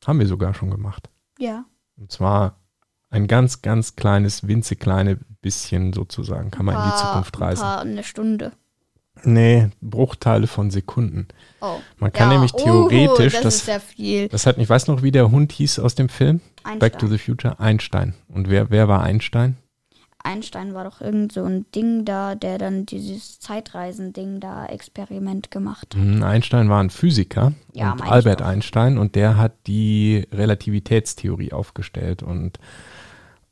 Haben 0.05 0.19
wir 0.19 0.27
sogar 0.27 0.53
schon 0.53 0.71
gemacht. 0.71 1.09
Ja. 1.37 1.65
Und 1.97 2.11
zwar 2.13 2.61
ein 3.09 3.27
ganz, 3.27 3.61
ganz 3.61 3.97
kleines, 3.97 4.47
winzig 4.47 4.79
kleine 4.79 5.19
bisschen 5.41 5.93
sozusagen 5.93 6.51
kann 6.51 6.65
man 6.65 6.75
paar, 6.75 6.85
in 6.85 6.91
die 6.91 6.97
Zukunft 6.97 7.39
reisen. 7.39 7.63
Ein 7.63 7.67
paar, 7.67 7.81
eine 7.81 8.03
Stunde. 8.03 8.51
Nee, 9.23 9.69
Bruchteile 9.81 10.47
von 10.47 10.71
Sekunden. 10.71 11.27
Oh. 11.59 11.79
Man 11.97 12.11
kann 12.11 12.29
ja. 12.29 12.33
nämlich 12.33 12.53
theoretisch, 12.53 13.35
oh, 13.39 13.43
das, 13.43 13.65
das, 13.65 13.83
viel. 13.83 14.29
das 14.29 14.45
hat, 14.45 14.57
ich 14.57 14.69
weiß 14.69 14.87
noch, 14.87 15.03
wie 15.03 15.11
der 15.11 15.29
Hund 15.31 15.51
hieß 15.51 15.79
aus 15.79 15.95
dem 15.95 16.09
Film. 16.09 16.41
Einstein. 16.63 16.79
Back 16.79 16.99
to 16.99 17.07
the 17.07 17.17
Future, 17.17 17.59
Einstein. 17.59 18.15
Und 18.27 18.49
wer, 18.49 18.69
wer 18.69 18.87
war 18.87 19.03
Einstein? 19.03 19.57
Einstein 20.23 20.73
war 20.73 20.83
doch 20.83 21.01
irgend 21.01 21.31
so 21.31 21.43
ein 21.43 21.65
Ding 21.73 22.05
da, 22.05 22.35
der 22.35 22.57
dann 22.57 22.85
dieses 22.85 23.39
Zeitreisen-Ding 23.39 24.39
da 24.39 24.65
Experiment 24.67 25.51
gemacht 25.51 25.95
hat. 25.95 26.01
Mhm, 26.01 26.23
Einstein 26.23 26.69
war 26.69 26.81
ein 26.81 26.89
Physiker 26.89 27.53
ja, 27.73 27.91
und 27.91 28.01
Albert 28.03 28.41
Einstein 28.41 28.97
und 28.97 29.15
der 29.15 29.37
hat 29.37 29.53
die 29.67 30.27
Relativitätstheorie 30.31 31.51
aufgestellt 31.53 32.23
und 32.23 32.59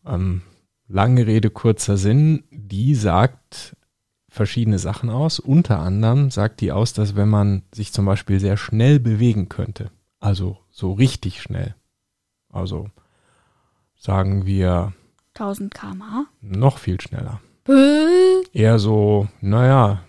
ähm, 0.06 0.44
lange 0.90 1.26
Rede, 1.28 1.50
kurzer 1.50 1.96
Sinn, 1.96 2.44
die 2.52 2.96
sagt 2.96 3.78
verschiedene 4.28 4.80
Sachen 4.80 5.10
aus. 5.10 5.40
Unter 5.40 5.80
anderem 5.80 6.32
sagt 6.32 6.60
die 6.60 6.72
aus, 6.72 6.94
dass 6.94 7.16
wenn 7.16 7.30
man 7.30 7.64
sich 7.74 7.94
zum 7.94 8.06
Beispiel 8.06 8.40
sehr 8.40 8.58
schnell 8.58 9.00
bewegen 9.00 9.48
könnte, 9.48 9.92
also 10.20 10.58
so 10.70 10.92
richtig 10.92 11.42
schnell, 11.42 11.76
also 12.50 12.90
sagen 13.96 14.46
wir 14.46 14.94
1000 15.36 15.74
km/h? 15.74 16.26
Noch 16.42 16.78
viel 16.80 17.00
schneller. 17.00 17.40
Eher 18.52 18.80
so, 18.80 19.28
naja, 19.42 20.04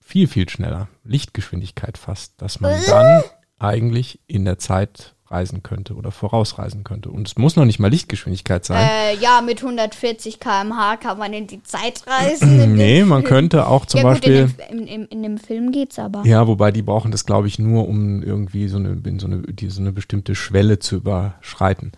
viel, 0.00 0.28
viel 0.28 0.48
schneller. 0.48 0.88
Lichtgeschwindigkeit 1.04 1.98
fast, 1.98 2.40
dass 2.40 2.60
man 2.60 2.80
dann 2.86 3.22
eigentlich 3.58 4.20
in 4.26 4.44
der 4.44 4.58
Zeit 4.58 5.14
reisen 5.32 5.62
könnte 5.62 5.94
oder 5.94 6.10
vorausreisen 6.10 6.84
könnte. 6.84 7.10
Und 7.10 7.26
es 7.26 7.36
muss 7.36 7.56
noch 7.56 7.64
nicht 7.64 7.78
mal 7.78 7.88
Lichtgeschwindigkeit 7.88 8.64
sein. 8.64 8.88
Äh, 8.88 9.16
ja, 9.16 9.40
mit 9.40 9.62
140 9.62 10.38
km/h 10.38 10.98
kann 10.98 11.18
man 11.18 11.32
in 11.32 11.46
die 11.46 11.62
Zeit 11.62 12.04
reisen. 12.06 12.74
nee, 12.76 13.02
man 13.04 13.24
könnte 13.24 13.66
auch 13.66 13.86
zum 13.86 13.98
ja, 13.98 14.04
Beispiel. 14.04 14.46
Gut, 14.46 14.54
in, 14.70 14.78
dem, 14.78 14.86
in, 14.86 15.06
in, 15.06 15.22
dem 15.22 15.38
Film 15.38 15.72
geht's 15.72 15.98
aber. 15.98 16.24
Ja, 16.24 16.46
wobei 16.46 16.70
die 16.70 16.82
brauchen 16.82 17.10
das, 17.10 17.26
glaube 17.26 17.48
ich, 17.48 17.58
nur, 17.58 17.88
um 17.88 18.22
irgendwie 18.22 18.68
so 18.68 18.76
eine, 18.76 19.00
so, 19.18 19.26
eine, 19.26 19.42
die, 19.42 19.70
so 19.70 19.80
eine 19.80 19.92
bestimmte 19.92 20.34
Schwelle 20.34 20.78
zu 20.78 20.96
überschreiten. 20.96 21.92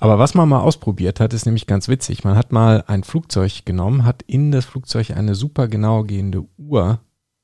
Aber 0.00 0.18
was 0.18 0.34
man 0.34 0.48
mal 0.48 0.60
ausprobiert 0.60 1.20
hat, 1.20 1.34
ist 1.34 1.46
nämlich 1.46 1.66
ganz 1.66 1.88
witzig. 1.88 2.24
Man 2.24 2.36
hat 2.36 2.52
mal 2.52 2.84
ein 2.86 3.04
Flugzeug 3.04 3.64
genommen, 3.64 4.04
hat 4.04 4.22
in 4.26 4.52
das 4.52 4.64
Flugzeug 4.64 5.10
eine 5.10 5.34
super 5.34 5.68
genau 5.68 6.04
gehende 6.04 6.46
Uhr 6.56 7.00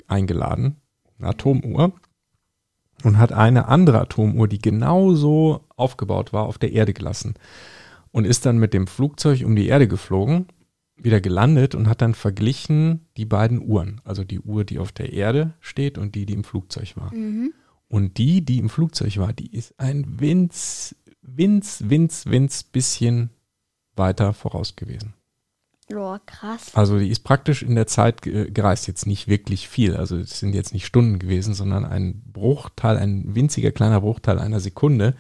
eingeladen, 0.06 0.76
eine 1.18 1.28
Atomuhr, 1.28 1.92
und 3.04 3.18
hat 3.18 3.32
eine 3.32 3.68
andere 3.68 4.00
Atomuhr, 4.00 4.48
die 4.48 4.58
genauso 4.58 5.64
aufgebaut 5.76 6.32
war, 6.32 6.44
auf 6.44 6.58
der 6.58 6.72
Erde 6.72 6.92
gelassen. 6.92 7.34
Und 8.10 8.24
ist 8.24 8.46
dann 8.46 8.58
mit 8.58 8.74
dem 8.74 8.86
Flugzeug 8.86 9.44
um 9.44 9.56
die 9.56 9.66
Erde 9.66 9.88
geflogen, 9.88 10.46
wieder 10.96 11.20
gelandet 11.20 11.74
und 11.74 11.88
hat 11.88 12.00
dann 12.00 12.14
verglichen 12.14 13.06
die 13.16 13.24
beiden 13.26 13.60
Uhren. 13.60 14.00
Also 14.04 14.24
die 14.24 14.40
Uhr, 14.40 14.64
die 14.64 14.78
auf 14.78 14.92
der 14.92 15.12
Erde 15.12 15.54
steht 15.60 15.98
und 15.98 16.14
die, 16.14 16.24
die 16.24 16.34
im 16.34 16.44
Flugzeug 16.44 16.96
war. 16.96 17.12
Mhm. 17.14 17.52
Und 17.88 18.18
die, 18.18 18.44
die 18.44 18.58
im 18.58 18.68
Flugzeug 18.68 19.18
war, 19.18 19.32
die 19.32 19.52
ist 19.54 19.78
ein 19.78 20.20
winz, 20.20 20.94
winz, 21.22 21.82
winz, 21.86 22.26
winz 22.26 22.62
bisschen 22.62 23.30
weiter 23.96 24.32
voraus 24.32 24.76
gewesen. 24.76 25.14
Oh, 25.92 26.16
krass. 26.24 26.70
Also 26.74 26.98
die 26.98 27.08
ist 27.08 27.24
praktisch 27.24 27.62
in 27.62 27.74
der 27.74 27.86
Zeit 27.86 28.22
gereist, 28.22 28.86
jetzt 28.86 29.06
nicht 29.06 29.28
wirklich 29.28 29.68
viel. 29.68 29.96
Also 29.96 30.16
es 30.16 30.38
sind 30.38 30.54
jetzt 30.54 30.72
nicht 30.72 30.86
Stunden 30.86 31.18
gewesen, 31.18 31.54
sondern 31.54 31.84
ein 31.84 32.22
Bruchteil, 32.32 32.96
ein 32.96 33.34
winziger 33.34 33.70
kleiner 33.70 34.00
Bruchteil 34.00 34.38
einer 34.38 34.60
Sekunde. 34.60 35.14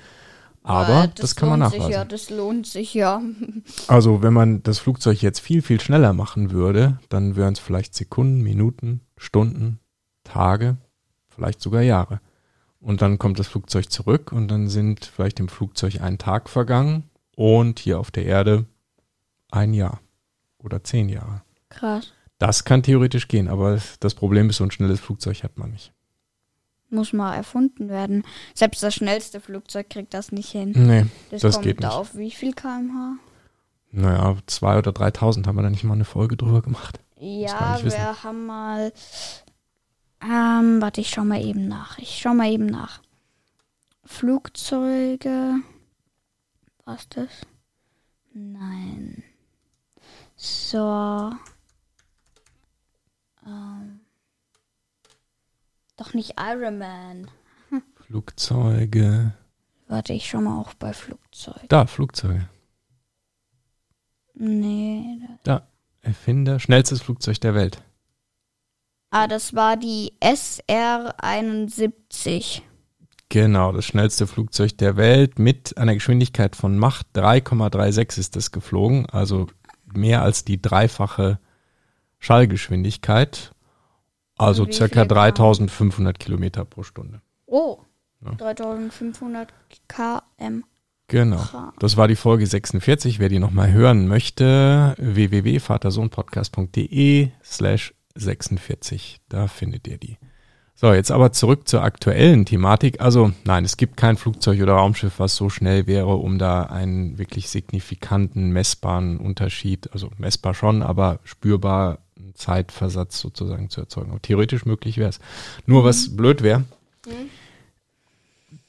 Aber 0.62 1.08
das, 1.08 1.14
das 1.16 1.36
kann 1.36 1.50
man 1.50 1.60
nachweisen. 1.60 1.90
Ja, 1.90 2.06
das 2.06 2.30
lohnt 2.30 2.66
sich 2.66 2.94
ja. 2.94 3.20
Also 3.88 4.22
wenn 4.22 4.32
man 4.32 4.62
das 4.62 4.78
Flugzeug 4.78 5.20
jetzt 5.20 5.40
viel, 5.40 5.60
viel 5.60 5.80
schneller 5.80 6.14
machen 6.14 6.50
würde, 6.50 6.98
dann 7.10 7.36
wären 7.36 7.52
es 7.52 7.58
vielleicht 7.58 7.94
Sekunden, 7.94 8.42
Minuten, 8.42 9.02
Stunden, 9.18 9.78
Tage, 10.24 10.78
vielleicht 11.28 11.60
sogar 11.60 11.82
Jahre. 11.82 12.20
Und 12.80 13.02
dann 13.02 13.18
kommt 13.18 13.38
das 13.38 13.48
Flugzeug 13.48 13.90
zurück 13.90 14.32
und 14.32 14.48
dann 14.48 14.68
sind 14.68 15.04
vielleicht 15.04 15.38
im 15.40 15.48
Flugzeug 15.48 16.00
ein 16.00 16.16
Tag 16.16 16.48
vergangen 16.48 17.10
und 17.36 17.78
hier 17.78 17.98
auf 17.98 18.10
der 18.10 18.24
Erde 18.24 18.64
ein 19.50 19.74
Jahr 19.74 20.00
oder 20.64 20.82
zehn 20.82 21.08
Jahre. 21.08 21.42
Krass. 21.68 22.12
Das 22.38 22.64
kann 22.64 22.82
theoretisch 22.82 23.28
gehen, 23.28 23.48
aber 23.48 23.78
das 24.00 24.14
Problem 24.14 24.50
ist, 24.50 24.56
so 24.56 24.64
ein 24.64 24.70
schnelles 24.70 25.00
Flugzeug 25.00 25.42
hat 25.42 25.56
man 25.56 25.70
nicht. 25.70 25.92
Muss 26.90 27.12
mal 27.12 27.34
erfunden 27.34 27.88
werden. 27.88 28.24
Selbst 28.54 28.82
das 28.82 28.94
schnellste 28.94 29.40
Flugzeug 29.40 29.90
kriegt 29.90 30.14
das 30.14 30.32
nicht 30.32 30.50
hin. 30.50 30.72
Nee, 30.76 31.06
das, 31.30 31.42
das 31.42 31.60
geht 31.60 31.80
nicht. 31.80 31.90
auf 31.90 32.16
wie 32.16 32.30
viel 32.30 32.52
kmh? 32.52 33.16
Naja, 33.90 34.36
zwei 34.46 34.78
oder 34.78 34.92
3000 34.92 35.46
haben 35.46 35.56
wir 35.56 35.62
da 35.62 35.70
nicht 35.70 35.84
mal 35.84 35.94
eine 35.94 36.04
Folge 36.04 36.36
drüber 36.36 36.62
gemacht. 36.62 36.98
Ja, 37.18 37.78
wir 37.82 38.22
haben 38.22 38.46
mal. 38.46 38.92
Ähm, 40.20 40.80
warte, 40.80 41.00
ich 41.00 41.10
schau 41.10 41.24
mal 41.24 41.42
eben 41.42 41.68
nach. 41.68 41.98
Ich 41.98 42.18
schau 42.20 42.34
mal 42.34 42.50
eben 42.50 42.66
nach. 42.66 43.00
Flugzeuge. 44.04 45.54
Was 46.84 47.08
das? 47.08 47.30
Nein. 48.32 49.22
So. 50.44 51.32
Ähm. 53.46 54.00
Doch 55.96 56.12
nicht 56.12 56.34
Iron 56.38 56.76
Man. 56.76 57.30
Flugzeuge. 58.06 59.32
Warte, 59.88 60.12
ich 60.12 60.28
schau 60.28 60.42
mal 60.42 60.60
auch 60.60 60.74
bei 60.74 60.92
Flugzeugen. 60.92 61.66
Da, 61.68 61.86
Flugzeuge. 61.86 62.46
Nee. 64.34 65.18
Da, 65.44 65.66
Erfinder, 66.02 66.60
schnellstes 66.60 67.00
Flugzeug 67.00 67.40
der 67.40 67.54
Welt. 67.54 67.82
Ah, 69.10 69.28
das 69.28 69.54
war 69.54 69.78
die 69.78 70.12
SR-71. 70.20 72.60
Genau, 73.30 73.72
das 73.72 73.86
schnellste 73.86 74.26
Flugzeug 74.26 74.76
der 74.76 74.98
Welt 74.98 75.38
mit 75.38 75.78
einer 75.78 75.94
Geschwindigkeit 75.94 76.54
von 76.54 76.76
Macht 76.76 77.06
3,36 77.14 78.18
ist 78.18 78.36
es 78.36 78.52
geflogen, 78.52 79.06
also 79.06 79.46
mehr 79.96 80.22
als 80.22 80.44
die 80.44 80.60
dreifache 80.60 81.38
Schallgeschwindigkeit, 82.18 83.52
also 84.36 84.70
circa 84.70 85.04
3500 85.04 86.18
Kilometer 86.18 86.64
pro 86.64 86.82
Stunde. 86.82 87.20
Oh, 87.46 87.78
ja. 88.24 88.32
3500 88.32 89.52
km. 89.88 90.64
Genau. 91.08 91.42
Das 91.78 91.98
war 91.98 92.08
die 92.08 92.16
Folge 92.16 92.46
46. 92.46 93.18
Wer 93.18 93.28
die 93.28 93.38
nochmal 93.38 93.70
hören 93.72 94.08
möchte, 94.08 94.94
www.vatersohnpodcast.de 94.98 97.28
slash 97.44 97.92
46. 98.14 99.20
Da 99.28 99.48
findet 99.48 99.86
ihr 99.86 99.98
die. 99.98 100.16
So, 100.76 100.92
jetzt 100.92 101.12
aber 101.12 101.32
zurück 101.32 101.68
zur 101.68 101.82
aktuellen 101.82 102.46
Thematik. 102.46 103.00
Also 103.00 103.32
nein, 103.44 103.64
es 103.64 103.76
gibt 103.76 103.96
kein 103.96 104.16
Flugzeug 104.16 104.60
oder 104.60 104.74
Raumschiff, 104.74 105.18
was 105.18 105.36
so 105.36 105.48
schnell 105.48 105.86
wäre, 105.86 106.16
um 106.16 106.38
da 106.38 106.64
einen 106.64 107.16
wirklich 107.16 107.48
signifikanten, 107.48 108.50
messbaren 108.50 109.18
Unterschied, 109.18 109.92
also 109.92 110.10
messbar 110.18 110.52
schon, 110.52 110.82
aber 110.82 111.20
spürbar 111.22 111.98
Zeitversatz 112.34 113.20
sozusagen 113.20 113.70
zu 113.70 113.82
erzeugen. 113.82 114.10
Aber 114.10 114.20
theoretisch 114.20 114.66
möglich 114.66 114.98
wäre 114.98 115.10
es. 115.10 115.20
Nur 115.64 115.82
mhm. 115.82 115.86
was 115.86 116.16
blöd 116.16 116.42
wäre, 116.42 116.64
mhm. 117.06 117.30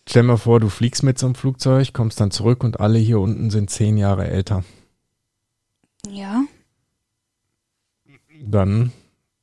stell 0.07 0.24
mal 0.24 0.38
vor, 0.38 0.59
du 0.59 0.69
fliegst 0.69 1.01
mit 1.01 1.17
so 1.17 1.25
einem 1.25 1.35
Flugzeug, 1.35 1.91
kommst 1.91 2.19
dann 2.19 2.29
zurück 2.29 2.63
und 2.63 2.79
alle 2.79 3.00
hier 3.00 3.19
unten 3.19 3.50
sind 3.50 3.71
zehn 3.71 3.97
Jahre 3.97 4.27
älter. 4.27 4.63
Ja. 6.07 6.43
Dann 8.39 8.91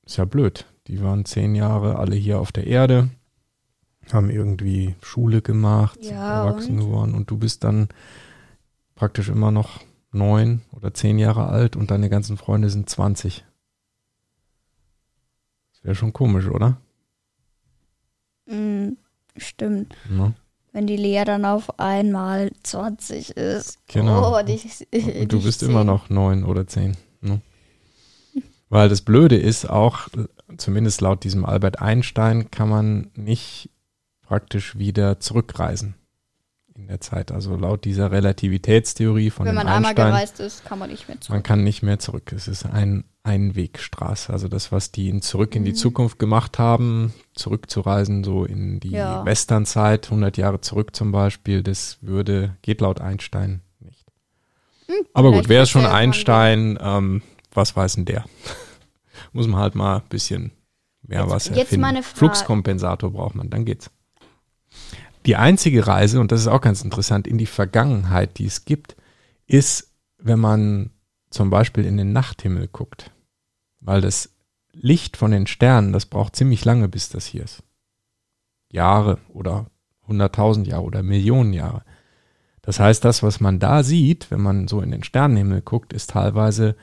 ist 0.07 0.19
ja 0.19 0.25
blöd. 0.25 0.65
Die 0.89 1.01
waren 1.03 1.25
zehn 1.25 1.55
Jahre 1.55 1.97
alle 1.99 2.17
hier 2.17 2.41
auf 2.41 2.51
der 2.53 2.67
Erde, 2.67 3.09
haben 4.13 4.31
irgendwie 4.31 4.97
Schule 5.01 5.43
gemacht, 5.43 6.03
sind 6.03 6.15
Ja, 6.15 6.45
erwachsen 6.45 6.79
und? 6.79 6.85
geworden 6.87 7.15
und 7.15 7.31
du 7.31 7.39
bist 7.39 7.63
dann 7.65 7.89
praktisch 8.95 9.29
immer 9.29 9.51
noch 9.51 9.81
neun 10.11 10.61
oder 10.73 10.93
zehn 10.93 11.19
Jahre 11.19 11.47
alt 11.47 11.77
und 11.77 11.91
deine 11.91 12.11
ganzen 12.11 12.37
Freunde 12.37 12.69
sind 12.69 12.91
20. 12.91 13.45
Das 15.73 15.85
wäre 15.85 15.95
schon 15.95 16.13
komisch, 16.13 16.49
oder? 16.49 16.79
Mm, 18.47 18.91
stimmt. 19.37 19.95
Ne? 20.11 20.35
Wenn 20.73 20.87
die 20.87 20.97
Lea 20.97 21.25
dann 21.25 21.45
auf 21.45 21.79
einmal 21.79 22.51
20 22.63 23.37
ist. 23.37 23.79
Genau. 23.89 24.33
Oh, 24.35 24.39
und 24.41 24.49
ich, 24.49 24.87
Und 24.93 25.33
du 25.33 25.43
bist 25.43 25.63
immer 25.63 25.85
noch 25.85 26.09
neun 26.11 26.45
oder 26.45 26.67
zehn. 26.67 26.97
Ne? 27.21 27.41
Weil 28.73 28.89
das 28.89 29.03
Blöde 29.03 29.37
ist 29.37 29.69
auch, 29.69 30.09
zumindest 30.57 31.03
laut 31.03 31.25
diesem 31.25 31.45
Albert 31.45 31.81
Einstein, 31.83 32.51
kann 32.51 32.71
man 32.71 33.11
nicht 33.15 33.69
praktisch 34.23 34.79
wieder 34.79 35.21
zurückreisen 35.21 35.95
in 36.75 36.87
der 36.89 36.99
Zeit. 37.03 37.33
Also 37.33 37.55
laut 37.57 37.85
dieser 37.85 38.11
Relativitätstheorie 38.11 39.29
von 39.29 39.45
Wenn 39.45 39.53
dem 39.53 39.57
man 39.57 39.67
einmal 39.69 39.91
Einstein, 39.91 40.07
gereist 40.13 40.41
ist, 40.41 40.65
kann 40.65 40.79
man 40.79 40.89
nicht 40.91 41.07
mehr 41.07 41.21
zurück. 41.21 41.35
man 41.35 41.43
kann 41.43 41.63
nicht 41.63 41.83
mehr 41.83 41.99
zurück. 41.99 42.33
Es 42.33 42.49
ist 42.49 42.65
ein 42.65 43.05
Einwegstraße. 43.25 44.33
Also 44.33 44.49
das, 44.49 44.73
was 44.73 44.91
die 44.91 45.11
in 45.11 45.21
zurück 45.21 45.55
in 45.55 45.65
die 45.65 45.73
Mhm. 45.73 45.77
Zukunft 45.77 46.19
gemacht 46.19 46.59
haben, 46.59 47.13
zurückzureisen, 47.35 48.25
so 48.25 48.47
in 48.47 48.81
die 48.81 48.93
Ja. 48.93 49.23
Westernzeit, 49.27 50.11
100 50.11 50.39
Jahre 50.39 50.63
zurück 50.63 50.97
zum 50.97 51.13
Beispiel, 51.13 51.63
das 51.63 51.99
würde, 52.01 52.57
geht 52.63 52.81
laut 52.81 53.03
Einstein 53.03 53.61
nicht. 53.81 54.07
Aber 55.13 55.31
gut, 55.31 55.43
Hm, 55.45 55.49
wer 55.51 55.63
ist 55.65 55.71
schon 55.71 55.85
Einstein? 55.85 56.79
Ähm, 56.81 57.21
was 57.55 57.77
weiß 57.77 57.95
denn 57.95 58.05
der? 58.05 58.25
Muss 59.33 59.47
man 59.47 59.61
halt 59.61 59.75
mal 59.75 59.97
ein 59.97 60.09
bisschen 60.09 60.53
mehr 61.03 61.21
Jetzt- 61.23 61.31
was 61.31 61.49
erfinden. 61.49 62.03
Fluxkompensator 62.03 63.11
braucht 63.13 63.35
man, 63.35 63.51
dann 63.51 63.65
geht's. 63.65 63.91
Die 65.27 65.37
einzige 65.37 65.87
Reise, 65.87 66.21
und 66.21 66.33
das 66.33 66.41
ist 66.41 66.47
auch 66.49 66.61
ganz 66.61 66.83
interessant, 66.83 67.27
in 67.27 67.39
die 67.39 67.47
Vergangenheit, 67.47 68.39
die 68.39 68.47
es 68.47 68.65
gibt, 68.65 68.97
ist, 69.47 69.93
wenn 70.19 70.41
man 70.41 70.91
zum 71.31 71.51
Beispiel 71.51 71.85
in 71.85 71.97
den 71.97 72.13
Nachthimmel 72.13 72.69
guckt. 72.69 73.11
Weil 73.81 74.01
das 74.01 74.35
Licht 74.73 75.17
von 75.17 75.31
den 75.31 75.47
Sternen, 75.47 75.93
das 75.93 76.07
braucht 76.07 76.35
ziemlich 76.37 76.65
lange, 76.65 76.89
bis 76.89 77.09
das 77.09 77.27
hier 77.27 77.45
ist. 77.45 77.63
Jahre 78.71 79.19
oder 79.29 79.67
hunderttausend 80.07 80.67
Jahre 80.67 80.83
oder 80.83 81.03
Millionen 81.03 81.53
Jahre. 81.53 81.85
Das 82.63 82.81
heißt, 82.81 83.05
das, 83.05 83.23
was 83.23 83.41
man 83.41 83.59
da 83.59 83.83
sieht, 83.83 84.31
wenn 84.31 84.41
man 84.41 84.69
so 84.69 84.81
in 84.81 84.91
den 84.91 85.03
Sternenhimmel 85.03 85.63
guckt, 85.63 85.93
ist 85.93 86.11
teilweise 86.11 86.77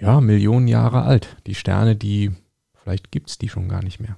ja 0.00 0.20
Millionen 0.20 0.68
Jahre 0.68 1.02
alt. 1.02 1.36
Die 1.46 1.54
Sterne, 1.54 1.96
die 1.96 2.32
vielleicht 2.82 3.10
gibt's 3.10 3.38
die 3.38 3.48
schon 3.48 3.68
gar 3.68 3.82
nicht 3.82 4.00
mehr. 4.00 4.16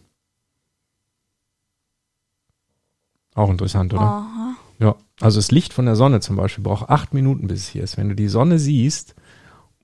Auch 3.35 3.51
interessant, 3.51 3.93
oder? 3.95 4.03
Aha. 4.03 4.57
Ja, 4.79 4.97
also 5.21 5.39
das 5.39 5.51
Licht 5.51 5.73
von 5.73 5.87
der 5.87 5.97
Sonne 5.97 6.21
zum 6.21 6.37
Beispiel 6.37 6.65
braucht 6.65 6.89
acht 6.89 7.15
Minuten, 7.15 7.47
bis 7.49 7.61
es 7.61 7.69
hier 7.69 7.83
ist. 7.85 7.97
Wenn 7.97 8.09
du 8.09 8.15
die 8.15 8.29
Sonne 8.29 8.59
siehst 8.59 9.15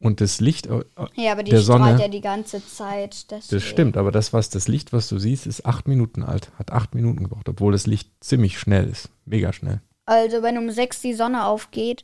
und 0.01 0.21
das 0.21 0.41
Licht, 0.41 0.67
äh, 0.67 0.83
Ja, 1.15 1.33
aber 1.33 1.43
die 1.43 1.51
Der 1.53 1.61
strahlt 1.61 1.81
Sonne- 1.83 2.01
ja 2.01 2.09
die 2.09 2.21
ganze 2.21 2.65
Zeit. 2.67 3.31
das 3.31 3.49
deswegen. 3.49 3.61
stimmt, 3.73 3.97
aber 3.97 4.11
das, 4.11 4.33
was 4.33 4.51
das 4.51 4.69
Licht, 4.69 4.93
was 4.93 5.09
du 5.09 5.19
siehst, 5.19 5.47
ist 5.47 5.65
acht 5.67 5.87
Minuten 5.87 6.23
alt. 6.23 6.51
Hat 6.59 6.73
acht 6.73 6.95
Minuten 6.95 7.25
gebraucht, 7.25 7.49
obwohl 7.49 7.73
das 7.73 7.87
Licht 7.87 8.11
ziemlich 8.21 8.59
schnell 8.59 8.89
ist. 8.89 9.11
Mega 9.27 9.53
schnell. 9.53 9.81
Also, 10.07 10.43
wenn 10.43 10.59
um 10.59 10.71
sechs 10.71 11.01
die 11.01 11.15
Sonne 11.15 11.45
aufgeht, 11.47 12.03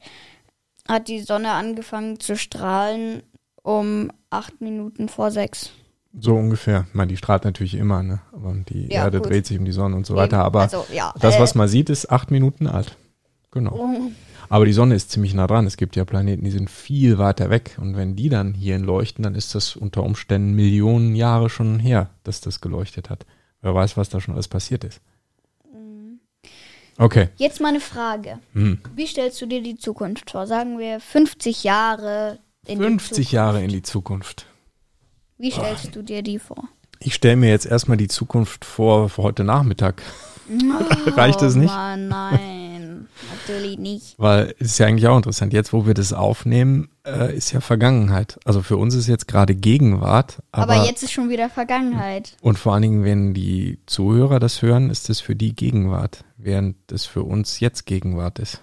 hat 0.89 1.09
die 1.09 1.21
Sonne 1.21 1.53
angefangen 1.53 2.21
zu 2.21 2.37
strahlen 2.37 3.23
um 3.62 4.11
acht 4.31 4.61
Minuten 4.61 5.09
vor 5.09 5.31
sechs. 5.31 5.71
So 6.19 6.35
ungefähr. 6.35 6.85
Ich 6.88 6.95
meine, 6.95 7.09
die 7.09 7.16
strahlt 7.16 7.45
natürlich 7.45 7.75
immer, 7.75 8.02
ne? 8.02 8.21
Aber 8.33 8.52
die 8.52 8.88
Ja, 8.92 9.04
Erde 9.04 9.19
gut. 9.21 9.31
dreht 9.31 9.47
sich 9.47 9.59
um 9.59 9.64
die 9.64 9.73
Sonne 9.73 9.97
und 9.97 10.04
so 10.04 10.14
weiter. 10.14 10.45
Aber 10.45 10.62
also, 10.62 10.85
ja, 10.92 11.14
das, 11.19 11.37
äh, 11.37 11.40
was 11.40 11.54
man 11.54 11.69
sieht, 11.69 11.88
ist 11.88 12.11
acht 12.11 12.31
Minuten 12.31 12.66
alt. 12.66 12.97
Genau. 13.50 13.73
oh, 13.75 14.11
Aber 14.51 14.66
die 14.66 14.72
Sonne 14.75 14.94
ist 14.94 15.11
ziemlich 15.11 15.33
nah 15.33 15.46
dran. 15.46 15.66
Es 15.66 15.77
gibt 15.79 15.96
ja 15.96 16.05
Planeten, 16.05 16.44
die 16.44 16.51
sind 16.51 16.70
viel 16.70 17.16
weiter 17.18 17.48
weg. 17.48 17.79
Und 17.81 17.96
wenn 17.96 18.14
die 18.14 18.29
dann 18.29 18.53
hierhin 18.53 18.85
leuchten, 18.85 19.22
dann 19.22 19.35
ist 19.35 19.55
das 19.55 19.75
unter 19.77 20.03
Umständen 20.03 20.53
Millionen 20.55 21.14
Jahre 21.14 21.48
schon 21.48 21.79
her, 21.79 22.11
dass 22.25 22.40
das 22.42 22.61
geleuchtet 22.61 23.09
hat. 23.09 23.25
Wer 23.62 23.75
weiß, 23.75 23.96
was 23.96 24.09
da 24.11 24.20
schon 24.20 24.35
alles 24.35 24.48
passiert 24.48 24.85
ist. 24.85 25.01
Okay. 26.98 27.29
Jetzt 27.37 27.61
mal 27.61 27.68
eine 27.68 27.81
Frage. 27.81 28.38
Hm. 28.53 28.79
Wie 28.94 29.07
stellst 29.07 29.40
du 29.40 29.46
dir 29.46 29.62
die 29.62 29.77
Zukunft 29.77 30.31
vor? 30.31 30.46
Sagen 30.46 30.79
wir 30.79 31.01
50 31.01 31.64
Jahre 31.64 32.38
in 32.66 32.79
die 32.79 32.85
50 32.85 33.09
Zukunft. 33.09 33.33
Jahre 33.33 33.62
in 33.62 33.70
die 33.70 33.83
Zukunft. 33.83 34.46
Wie 35.38 35.51
stellst 35.51 35.94
du 35.96 36.03
dir 36.03 36.22
die 36.22 36.38
vor? 36.38 36.68
Ich 37.01 37.14
stelle 37.14 37.37
mir 37.37 37.51
jetzt 37.51 37.66
erstmal 37.66 37.96
die 37.96 38.09
Zukunft 38.09 38.64
vor 38.64 39.09
für 39.09 39.22
heute 39.25 39.42
Nachmittag. 39.42 40.03
Reicht 41.16 41.42
das 41.42 41.57
oh, 41.57 41.59
nicht? 41.59 41.75
Mann, 41.75 42.09
nein, 42.09 43.09
natürlich 43.31 43.79
nicht. 43.79 44.14
Weil 44.18 44.55
es 44.61 44.72
ist 44.72 44.79
ja 44.79 44.87
eigentlich 44.87 45.09
auch 45.09 45.16
interessant. 45.16 45.53
Jetzt, 45.53 45.72
wo 45.72 45.87
wir 45.87 45.94
das 45.94 46.12
aufnehmen, 46.12 46.90
äh, 47.05 47.37
ist 47.37 47.53
ja 47.53 47.61
Vergangenheit. 47.61 48.38
Also 48.44 48.62
für 48.62 48.77
uns 48.77 48.94
ist 48.94 49.09
jetzt 49.09 49.27
gerade 49.27 49.57
Gegenwart. 49.57 50.42
Aber, 50.53 50.75
Aber, 50.75 50.87
jetzt 50.87 51.03
ist 51.03 51.12
schon 51.12 51.29
wieder 51.29 51.48
Vergangenheit. 51.48 52.37
Und 52.40 52.59
vor 52.59 52.75
allen 52.75 52.83
Dingen, 52.83 53.05
wenn 53.05 53.35
die 53.35 53.81
Zuhörer 53.87 54.38
das 54.38 54.62
hören, 54.62 54.90
ist 54.90 55.11
es 55.11 55.20
für 55.20 55.35
die 55.35 55.57
Gegenwart, 55.57 56.25
während 56.37 56.77
es 56.92 57.05
für 57.05 57.25
uns 57.25 57.59
jetzt 57.59 57.87
Gegenwart 57.87 58.38
ist. 58.38 58.62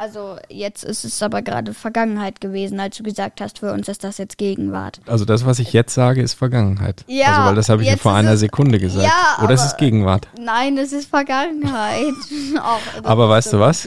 Also 0.00 0.36
jetzt 0.48 0.84
ist 0.84 1.04
es 1.04 1.20
aber 1.24 1.42
gerade 1.42 1.74
Vergangenheit 1.74 2.40
gewesen, 2.40 2.78
als 2.78 2.96
du 2.96 3.02
gesagt 3.02 3.40
hast, 3.40 3.58
für 3.58 3.72
uns 3.72 3.88
ist 3.88 4.04
das 4.04 4.16
jetzt 4.18 4.38
Gegenwart. 4.38 5.00
Also 5.06 5.24
das, 5.24 5.44
was 5.44 5.58
ich 5.58 5.72
jetzt 5.72 5.92
sage, 5.92 6.22
ist 6.22 6.34
Vergangenheit. 6.34 7.04
Ja, 7.08 7.26
also 7.38 7.48
weil 7.48 7.54
das 7.56 7.68
habe 7.68 7.82
ich 7.82 7.88
ja 7.88 7.96
vor 7.96 8.14
einer 8.14 8.34
es- 8.34 8.40
Sekunde 8.40 8.78
gesagt. 8.78 9.04
Ja, 9.04 9.42
Oder 9.42 9.54
es 9.54 9.64
ist 9.64 9.76
Gegenwart. 9.76 10.28
Nein, 10.40 10.78
es 10.78 10.92
ist 10.92 11.10
Vergangenheit. 11.10 12.14
Auch, 12.62 12.80
Aber 13.02 13.28
weißt 13.28 13.50
so 13.50 13.56
du 13.56 13.62
was? 13.64 13.84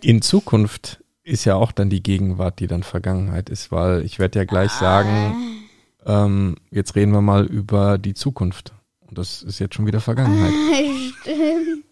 In 0.00 0.22
Zukunft 0.22 1.04
ist 1.24 1.44
ja 1.44 1.56
auch 1.56 1.72
dann 1.72 1.90
die 1.90 2.02
Gegenwart, 2.02 2.58
die 2.58 2.66
dann 2.66 2.82
Vergangenheit 2.82 3.50
ist, 3.50 3.70
weil 3.70 4.02
ich 4.04 4.18
werde 4.18 4.38
ja 4.38 4.44
gleich 4.46 4.70
sagen, 4.72 5.60
ähm, 6.06 6.56
jetzt 6.70 6.96
reden 6.96 7.12
wir 7.12 7.20
mal 7.20 7.44
über 7.44 7.98
die 7.98 8.14
Zukunft. 8.14 8.72
Und 9.06 9.18
das 9.18 9.42
ist 9.42 9.58
jetzt 9.58 9.74
schon 9.74 9.86
wieder 9.86 10.00
Vergangenheit. 10.00 10.52
Stimmt. 11.20 11.84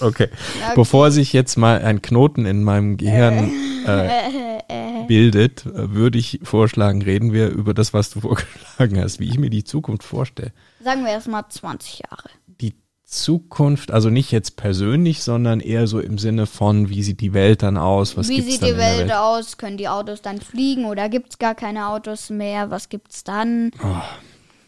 Okay. 0.00 0.28
Ja, 0.60 0.74
Bevor 0.74 1.10
sich 1.10 1.32
jetzt 1.32 1.56
mal 1.56 1.82
ein 1.82 2.00
Knoten 2.02 2.46
in 2.46 2.64
meinem 2.64 2.96
Gehirn 2.96 3.50
äh, 3.86 5.04
bildet, 5.06 5.66
äh, 5.66 5.92
würde 5.92 6.18
ich 6.18 6.40
vorschlagen, 6.42 7.02
reden 7.02 7.32
wir 7.32 7.48
über 7.48 7.74
das, 7.74 7.92
was 7.92 8.10
du 8.10 8.20
vorgeschlagen 8.20 9.00
hast, 9.00 9.20
wie 9.20 9.28
ich 9.28 9.38
mir 9.38 9.50
die 9.50 9.64
Zukunft 9.64 10.04
vorstelle. 10.04 10.52
Sagen 10.82 11.04
wir 11.04 11.10
erstmal 11.10 11.44
20 11.48 12.02
Jahre. 12.10 12.30
Die 12.60 12.74
Zukunft, 13.04 13.90
also 13.90 14.10
nicht 14.10 14.32
jetzt 14.32 14.56
persönlich, 14.56 15.22
sondern 15.22 15.60
eher 15.60 15.86
so 15.86 15.98
im 15.98 16.18
Sinne 16.18 16.46
von, 16.46 16.90
wie 16.90 17.02
sieht 17.02 17.20
die 17.20 17.32
Welt 17.32 17.62
dann 17.62 17.76
aus, 17.76 18.16
was 18.16 18.28
Wie 18.28 18.42
sieht 18.42 18.62
die 18.62 18.66
der 18.66 18.76
Welt, 18.76 19.12
aus? 19.12 19.56
Können 19.56 19.78
die 19.78 19.88
Autos 19.88 20.22
dann 20.22 20.40
fliegen 20.40 20.84
oder 20.84 21.08
gibt 21.08 21.30
es 21.30 21.38
gar 21.38 21.54
keine 21.54 21.88
Autos 21.88 22.30
mehr? 22.30 22.70
Was 22.70 22.88
gibt's 22.88 23.24
dann? 23.24 23.70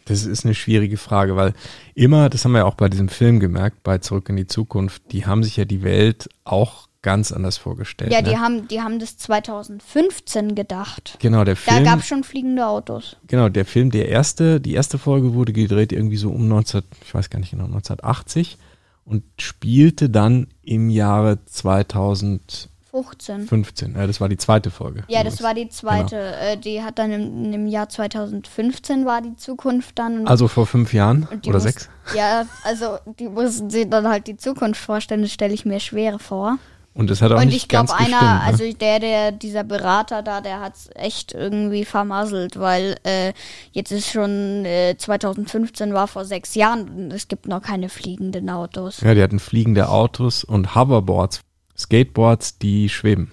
Das 0.05 0.25
ist 0.25 0.45
eine 0.45 0.55
schwierige 0.55 0.97
Frage, 0.97 1.35
weil 1.35 1.53
immer, 1.93 2.29
das 2.29 2.43
haben 2.43 2.53
wir 2.53 2.59
ja 2.59 2.65
auch 2.65 2.75
bei 2.75 2.89
diesem 2.89 3.09
Film 3.09 3.39
gemerkt, 3.39 3.83
bei 3.83 3.99
Zurück 3.99 4.29
in 4.29 4.35
die 4.35 4.47
Zukunft, 4.47 5.03
die 5.11 5.25
haben 5.25 5.43
sich 5.43 5.57
ja 5.57 5.65
die 5.65 5.83
Welt 5.83 6.29
auch 6.43 6.87
ganz 7.01 7.31
anders 7.31 7.57
vorgestellt. 7.57 8.11
Ja, 8.11 8.21
ne? 8.21 8.29
die 8.29 8.37
haben, 8.37 8.67
die 8.67 8.81
haben 8.81 8.99
das 8.99 9.17
2015 9.17 10.55
gedacht. 10.55 11.17
Genau, 11.19 11.43
der 11.43 11.55
Da 11.55 11.73
Film. 11.73 11.83
gab 11.83 11.99
es 11.99 12.07
schon 12.07 12.23
fliegende 12.23 12.65
Autos. 12.67 13.17
Genau, 13.27 13.49
der 13.49 13.65
Film, 13.65 13.91
der 13.91 14.09
erste, 14.09 14.61
die 14.61 14.73
erste 14.73 14.97
Folge 14.97 15.33
wurde 15.33 15.53
gedreht 15.53 15.91
irgendwie 15.91 16.17
so 16.17 16.29
um 16.29 16.47
19, 16.47 16.83
ich 17.03 17.13
weiß 17.13 17.29
gar 17.29 17.39
nicht 17.39 17.51
genau, 17.51 17.65
1980 17.65 18.57
und 19.03 19.23
spielte 19.39 20.09
dann 20.09 20.47
im 20.61 20.89
Jahre 20.89 21.43
2015. 21.45 22.70
15. 22.91 23.95
Ja, 23.95 24.05
das 24.07 24.19
war 24.21 24.29
die 24.29 24.37
zweite 24.37 24.69
Folge. 24.69 25.03
Ja, 25.07 25.23
das 25.23 25.41
war 25.41 25.53
die 25.53 25.69
zweite. 25.69 26.15
Genau. 26.15 26.51
Äh, 26.53 26.57
die 26.57 26.81
hat 26.83 26.99
dann 26.99 27.11
im, 27.11 27.53
im 27.53 27.67
Jahr 27.67 27.89
2015 27.89 29.05
war 29.05 29.21
die 29.21 29.35
Zukunft 29.35 29.97
dann. 29.99 30.27
Also 30.27 30.47
vor 30.47 30.65
fünf 30.67 30.93
Jahren 30.93 31.27
oder 31.45 31.53
muss- 31.53 31.63
sechs? 31.63 31.89
Ja, 32.15 32.45
also 32.63 32.97
die 33.19 33.29
mussten 33.29 33.69
sich 33.69 33.89
dann 33.89 34.07
halt 34.07 34.27
die 34.27 34.37
Zukunft 34.37 34.81
vorstellen. 34.81 35.21
Das 35.21 35.31
stelle 35.31 35.53
ich 35.53 35.65
mir 35.65 35.79
schwer 35.79 36.19
vor. 36.19 36.57
Und 36.93 37.09
das 37.09 37.21
hat 37.21 37.31
auch 37.31 37.37
und 37.39 37.45
nicht 37.45 37.55
ich 37.55 37.67
glaube, 37.69 37.93
einer, 37.93 38.01
gestimmt. 38.03 38.21
ne? 38.21 38.41
also 38.41 38.73
der, 38.73 38.99
der, 38.99 39.31
dieser 39.31 39.63
Berater 39.63 40.21
da, 40.23 40.41
der 40.41 40.59
hat's 40.59 40.89
echt 40.95 41.33
irgendwie 41.33 41.85
vermasselt, 41.85 42.59
weil 42.59 42.97
äh, 43.03 43.31
jetzt 43.71 43.93
ist 43.93 44.11
schon 44.11 44.65
äh, 44.65 44.97
2015 44.97 45.93
war 45.93 46.07
vor 46.09 46.25
sechs 46.25 46.53
Jahren 46.53 46.89
und 46.89 47.13
es 47.13 47.29
gibt 47.29 47.47
noch 47.47 47.61
keine 47.61 47.87
fliegenden 47.87 48.49
Autos. 48.49 48.99
ja, 48.99 49.13
die 49.13 49.23
hatten 49.23 49.39
fliegende 49.39 49.87
Autos 49.87 50.43
und 50.43 50.75
Hoverboards, 50.75 51.39
Skateboards, 51.81 52.57
die 52.57 52.89
schweben. 52.89 53.31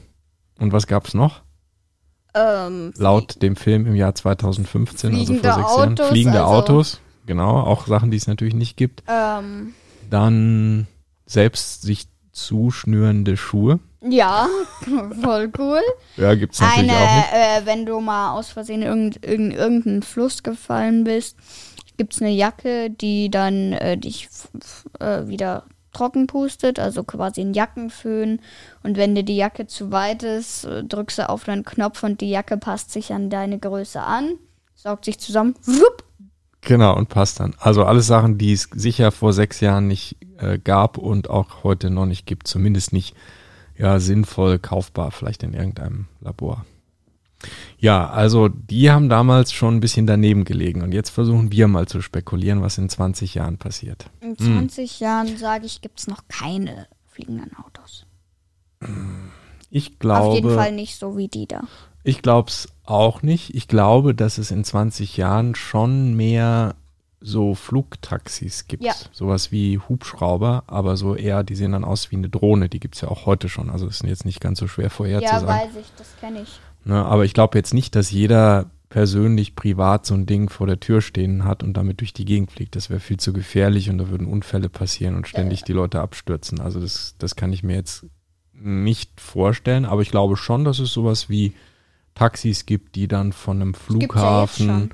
Und 0.59 0.73
was 0.73 0.87
gab's 0.87 1.15
noch? 1.15 1.43
Ähm, 2.35 2.93
Laut 2.97 3.41
dem 3.43 3.57
Film 3.57 3.87
im 3.87 3.95
Jahr 3.97 4.15
2015, 4.15 5.15
also 5.15 5.35
vor 5.35 5.43
sechs 5.43 5.57
Jahren. 5.57 5.93
Autos, 5.93 6.09
Fliegende 6.09 6.41
also- 6.45 6.55
Autos, 6.55 7.01
genau, 7.27 7.61
auch 7.61 7.87
Sachen, 7.87 8.11
die 8.11 8.17
es 8.17 8.27
natürlich 8.27 8.55
nicht 8.55 8.77
gibt. 8.77 9.03
ähm, 9.09 9.75
Dann 10.11 10.87
selbst 11.27 11.83
sich 11.83 12.07
zuschnürende 12.33 13.37
Schuhe. 13.37 13.81
ja, 14.03 14.47
voll 15.23 15.51
cool. 15.59 15.81
Ja, 16.17 16.35
gibt's 16.35 16.61
natürlich 16.61 16.91
Eine, 16.91 16.99
auch 17.01 17.17
nicht. 17.17 17.33
äh, 17.33 17.67
wenn 17.67 17.87
du 17.87 18.01
mal 18.01 18.33
aus 18.33 18.49
Versehen 18.51 18.83
irgend, 18.83 19.17
in 19.25 19.51
irgendeinen 19.51 20.03
Fluss 20.03 20.43
gefallen 20.43 21.05
bist, 21.05 21.37
gibt 21.97 22.15
es 22.15 22.23
eine 22.23 22.31
Jacke, 22.31 22.91
die 22.91 23.29
dann 23.31 23.73
äh, 23.73 23.97
dich 23.99 24.29
äh, 25.01 25.27
wieder 25.27 25.65
trocken 25.93 26.27
pustet, 26.27 26.79
also 26.79 27.05
quasi 27.05 27.41
ein 27.41 27.55
Jackenföhn. 27.55 28.41
Und 28.83 28.97
wenn 28.97 29.15
dir 29.15 29.25
die 29.25 29.37
Jacke 29.37 29.67
zu 29.67 29.91
weit 29.91 30.23
ist, 30.23 30.65
äh, 30.65 30.85
drückst 30.85 31.19
du 31.19 31.29
auf 31.29 31.49
einen 31.49 31.65
Knopf 31.65 32.03
und 32.03 32.21
die 32.21 32.31
Jacke 32.31 32.57
passt 32.57 32.93
sich 32.93 33.13
an 33.13 33.31
deine 33.31 33.59
Größe 33.59 34.01
an, 34.01 34.35
saugt 34.75 35.05
sich 35.05 35.19
zusammen, 35.19 35.55
wupp, 35.65 36.05
Genau, 36.63 36.97
und 36.97 37.09
passt 37.09 37.41
dann. 37.41 37.55
Also 37.59 37.85
alles 37.85 38.07
Sachen, 38.07 38.37
die 38.37 38.53
es 38.53 38.69
sicher 38.75 39.13
vor 39.13 39.33
sechs 39.33 39.61
Jahren 39.61 39.87
nicht 39.87 40.17
äh, 40.39 40.59
gab 40.59 40.99
und 40.99 41.31
auch 41.31 41.63
heute 41.63 41.89
noch 41.89 42.07
nicht 42.07 42.27
gibt. 42.27 42.49
Zumindest 42.49 42.93
nicht 42.93 43.15
ja, 43.77 44.01
sinnvoll 44.01 44.59
kaufbar, 44.59 45.11
vielleicht 45.13 45.45
in 45.45 45.55
irgendeinem 45.55 46.07
Labor. 46.21 46.67
Ja, 47.79 48.11
also 48.11 48.49
die 48.49 48.91
haben 48.91 49.09
damals 49.09 49.53
schon 49.53 49.77
ein 49.77 49.81
bisschen 49.81 50.07
daneben 50.07 50.45
gelegen 50.45 50.83
und 50.83 50.93
jetzt 50.93 51.11
versuchen 51.11 51.53
wir 51.53 51.69
mal 51.69 51.87
zu 51.87 52.01
spekulieren, 52.01 52.63
was 52.63 52.79
in 52.79 52.89
20 52.89 53.35
Jahren 53.35 53.59
passiert. 53.59 54.11
In 54.21 54.37
20 54.37 54.91
hm. 54.91 55.05
Jahren, 55.05 55.37
sage 55.37 55.67
ich, 55.67 55.81
gibt 55.81 56.01
es 56.01 56.09
noch 56.09 56.23
keine 56.29 56.89
fliegenden 57.07 57.53
Autos. 57.57 58.07
Ich 59.71 59.99
glaube. 59.99 60.27
Auf 60.27 60.35
jeden 60.35 60.55
Fall 60.55 60.73
nicht 60.73 60.99
so 60.99 61.17
wie 61.17 61.29
die 61.29 61.47
da. 61.47 61.63
Ich 62.05 62.23
glaube 62.23 62.49
es 62.49 62.69
auch 62.85 63.23
nicht. 63.23 63.55
Ich 63.55 63.69
glaube, 63.69 64.15
dass 64.15 64.39
es 64.39 64.51
in 64.51 64.65
20 64.65 65.17
Jahren 65.17 65.55
schon 65.55 66.15
mehr 66.15 66.75
so 67.21 67.55
Flugtaxis 67.55 68.69
gibt. 68.69 68.85
Ja. 68.85 68.95
Sowas 69.13 69.51
wie 69.51 69.79
Hubschrauber, 69.79 70.63
aber 70.69 70.97
so 70.97 71.17
eher, 71.17 71.43
die 71.43 71.57
sehen 71.57 71.73
dann 71.73 71.85
aus 71.85 72.11
wie 72.11 72.17
eine 72.17 72.29
Drohne. 72.29 72.69
Die 72.69 72.81
gibt 72.81 72.95
es 72.95 73.01
ja 73.01 73.09
auch 73.09 73.27
heute 73.27 73.49
schon. 73.49 73.71
Also 73.71 73.89
ist 73.89 74.05
jetzt 74.05 74.25
nicht 74.25 74.41
ganz 74.41 74.61
so 74.61 74.69
schwer 74.69 74.91
vorherzusagen. 74.91 75.49
Ja, 75.49 75.55
weiß 75.55 75.71
ich, 75.81 75.87
das 75.97 76.09
kenne 76.21 76.43
ich. 76.43 76.61
Ne, 76.89 77.05
aber 77.05 77.27
ich 77.27 77.35
glaube 77.35 77.59
jetzt 77.59 77.75
nicht, 77.75 77.95
dass 77.95 78.11
jeder 78.11 78.71
persönlich 78.89 79.55
privat 79.55 80.07
so 80.07 80.15
ein 80.15 80.25
Ding 80.25 80.49
vor 80.49 80.67
der 80.67 80.81
Tür 80.81 81.03
stehen 81.03 81.45
hat 81.45 81.63
und 81.63 81.75
damit 81.75 82.01
durch 82.01 82.15
die 82.15 82.25
Gegend 82.25 82.51
fliegt. 82.51 82.77
Das 82.77 82.89
wäre 82.89 82.99
viel 82.99 83.19
zu 83.19 83.35
gefährlich 83.35 83.91
und 83.91 83.99
da 83.99 84.09
würden 84.09 84.27
Unfälle 84.27 84.71
passieren 84.71 85.15
und 85.15 85.29
ständig 85.29 85.65
die 85.65 85.75
Leute 85.75 86.01
abstürzen. 86.01 86.61
Also 86.61 86.81
das, 86.81 87.15
das 87.19 87.37
kann 87.37 87.53
ich 87.53 87.63
mir 87.63 87.75
jetzt 87.75 88.07
nicht 88.55 89.21
vorstellen, 89.21 89.85
aber 89.85 90.01
ich 90.01 90.11
glaube 90.11 90.39
schon, 90.39 90.65
dass 90.65 90.79
es 90.79 90.91
sowas 90.91 91.29
wie 91.29 91.53
Taxis 92.15 92.65
gibt, 92.65 92.95
die 92.95 93.07
dann 93.07 93.35
von 93.35 93.61
einem 93.61 93.75
Flughafen 93.75 94.89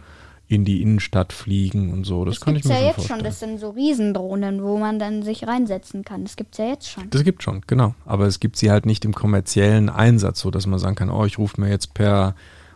in 0.47 0.65
die 0.65 0.83
Innenstadt 0.83 1.33
fliegen 1.33 1.93
und 1.93 2.05
so. 2.05 2.25
Das, 2.25 2.37
das 2.37 2.45
kann 2.45 2.57
ich 2.57 2.65
mir 2.65 2.75
ja 2.75 2.87
jetzt 2.87 2.97
vorstellen. 2.97 3.21
schon. 3.21 3.25
Das 3.25 3.41
sind 3.41 3.61
so 3.61 3.71
Riesendrohnen, 3.71 4.63
wo 4.63 4.77
man 4.77 4.99
dann 4.99 5.23
sich 5.23 5.47
reinsetzen 5.47 6.05
kann. 6.05 6.25
Das 6.25 6.37
gibt 6.37 6.55
es 6.55 6.59
ja 6.59 6.67
jetzt 6.67 6.89
schon. 6.89 7.09
Das 7.11 7.25
gibt 7.25 7.43
schon, 7.43 7.63
genau. 7.67 7.95
Aber 8.05 8.27
es 8.27 8.41
gibt 8.41 8.57
sie 8.57 8.71
halt 8.71 8.85
nicht 8.85 9.05
im 9.05 9.15
kommerziellen 9.15 9.89
Einsatz, 9.89 10.41
so 10.41 10.51
dass 10.51 10.67
man 10.67 10.79
sagen 10.79 10.97
kann, 10.97 11.11
oh, 11.11 11.25
ich 11.25 11.39
rufe 11.39 11.61
mir 11.61 11.71
jetzt 11.71 11.95
per 11.95 12.35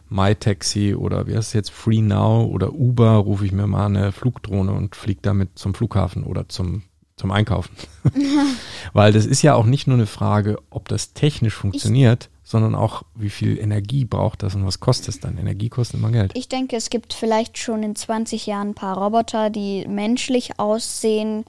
MyTaxi 0.09 0.95
oder 0.95 1.27
wie 1.27 1.37
heißt 1.37 1.49
es 1.49 1.53
jetzt, 1.53 1.71
Free 1.71 2.01
Now 2.01 2.47
oder 2.47 2.73
Uber, 2.73 3.17
rufe 3.17 3.45
ich 3.45 3.53
mir 3.53 3.67
mal 3.67 3.87
eine 3.87 4.13
Flugdrohne 4.13 4.73
und 4.73 4.97
fliege 4.97 5.21
damit 5.23 5.59
zum 5.59 5.75
Flughafen 5.75 6.25
oder 6.25 6.49
zum, 6.49 6.83
zum 7.17 7.31
Einkaufen. 7.31 7.77
Weil 8.95 9.13
das 9.13 9.27
ist 9.27 9.43
ja 9.43 9.55
auch 9.55 9.67
nicht 9.67 9.87
nur 9.87 9.97
eine 9.97 10.07
Frage, 10.07 10.59
ob 10.71 10.89
das 10.89 11.13
technisch 11.13 11.55
funktioniert, 11.55 12.31
sondern 12.49 12.75
auch, 12.75 13.03
wie 13.15 13.29
viel 13.29 13.59
Energie 13.59 14.07
braucht 14.07 14.43
das 14.43 14.55
und 14.55 14.65
was 14.65 14.81
kostet 14.81 15.09
es 15.09 15.21
dann? 15.21 15.37
Energie 15.37 15.69
kostet 15.69 16.01
immer 16.01 16.11
Geld. 16.11 16.33
Ich 16.35 16.49
denke, 16.49 16.77
es 16.77 16.89
gibt 16.89 17.13
vielleicht 17.13 17.59
schon 17.59 17.83
in 17.83 17.95
20 17.95 18.47
Jahren 18.47 18.71
ein 18.71 18.75
paar 18.75 18.97
Roboter, 18.97 19.51
die 19.51 19.87
menschlich 19.87 20.59
aussehen, 20.59 21.45